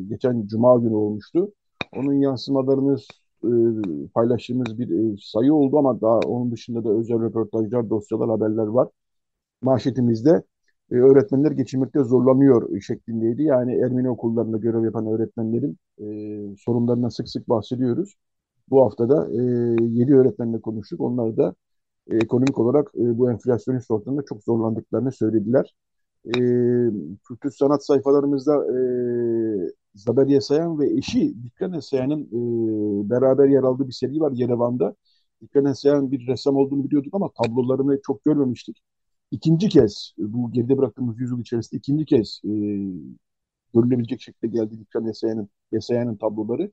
[0.09, 1.53] geçen Cuma günü olmuştu.
[1.97, 2.97] Onun yansımalarını
[3.45, 3.51] e,
[4.15, 8.89] paylaştığımız bir e, sayı oldu ama daha onun dışında da özel röportajlar, dosyalar, haberler var.
[9.63, 10.43] Manşetimizde
[10.91, 13.43] e, öğretmenler geçinmekte zorlanıyor şeklindeydi.
[13.43, 18.15] Yani Ermeni okullarında görev yapan öğretmenlerin e, sorunlarından sık sık bahsediyoruz.
[18.71, 19.37] Bu hafta da e,
[19.83, 21.01] 7 öğretmenle konuştuk.
[21.01, 21.55] Onlar da
[22.11, 25.75] e, ekonomik olarak e, bu enflasyonist ortamda çok zorlandıklarını söylediler.
[26.27, 26.33] E,
[27.29, 28.79] kültür sanat sayfalarımızda e,
[29.95, 34.95] Zaberiye Sayan ve eşi Dikran Sayan'ın e, beraber yer aldığı bir seri var Yerevan'da.
[35.43, 38.83] Dikran Sayan bir ressam olduğunu biliyorduk ama tablolarını çok görmemiştik.
[39.31, 42.51] İkinci kez bu geride bıraktığımız yüzyıl içerisinde ikinci kez e,
[43.75, 46.71] görülebilecek şekilde geldi Dikran Esayan'ın Esayan'ın tabloları.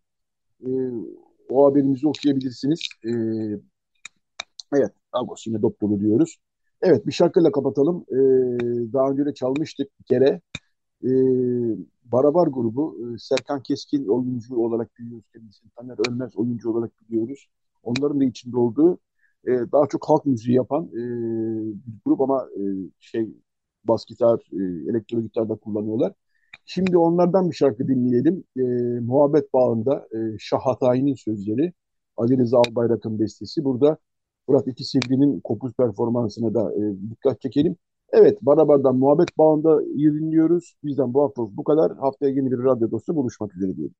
[0.65, 0.69] E,
[1.49, 2.79] o haberimizi okuyabilirsiniz.
[3.05, 3.11] E,
[4.73, 6.37] evet, Agos yine dop dolu diyoruz.
[6.81, 8.05] Evet, bir şarkıyla kapatalım.
[8.09, 8.17] E,
[8.93, 10.41] daha önce de çalmıştık bir kere.
[11.03, 11.11] E,
[12.03, 17.47] Barabar grubu, e, Serkan Keskin oyuncu olarak biliyoruz kendisini, Taner Ölmez oyuncu olarak biliyoruz.
[17.83, 18.99] Onların da içinde olduğu
[19.47, 20.97] e, daha çok halk müziği yapan e,
[21.87, 22.61] bir grup ama e,
[22.99, 23.29] şey
[23.83, 26.13] bas gitar, e, elektro gitar da kullanıyorlar.
[26.65, 28.43] Şimdi onlardan bir şarkı dinleyelim.
[28.57, 28.61] E,
[28.99, 31.73] Muhabbet Bağı'nda e, Şah Hatayi'nin sözleri,
[32.17, 33.63] Ali Rıza Albayrak'ın bestesi.
[33.63, 33.97] Burada
[34.47, 37.75] Fırat İki Sivri'nin kopuz performansına da e, dikkat çekelim.
[38.09, 40.75] Evet, Barabar'dan Muhabbet Bağı'nda dinliyoruz.
[40.83, 41.97] Bizden bu hafta bu kadar.
[41.97, 43.95] Haftaya yeni bir radyo dostu buluşmak üzere diyorum.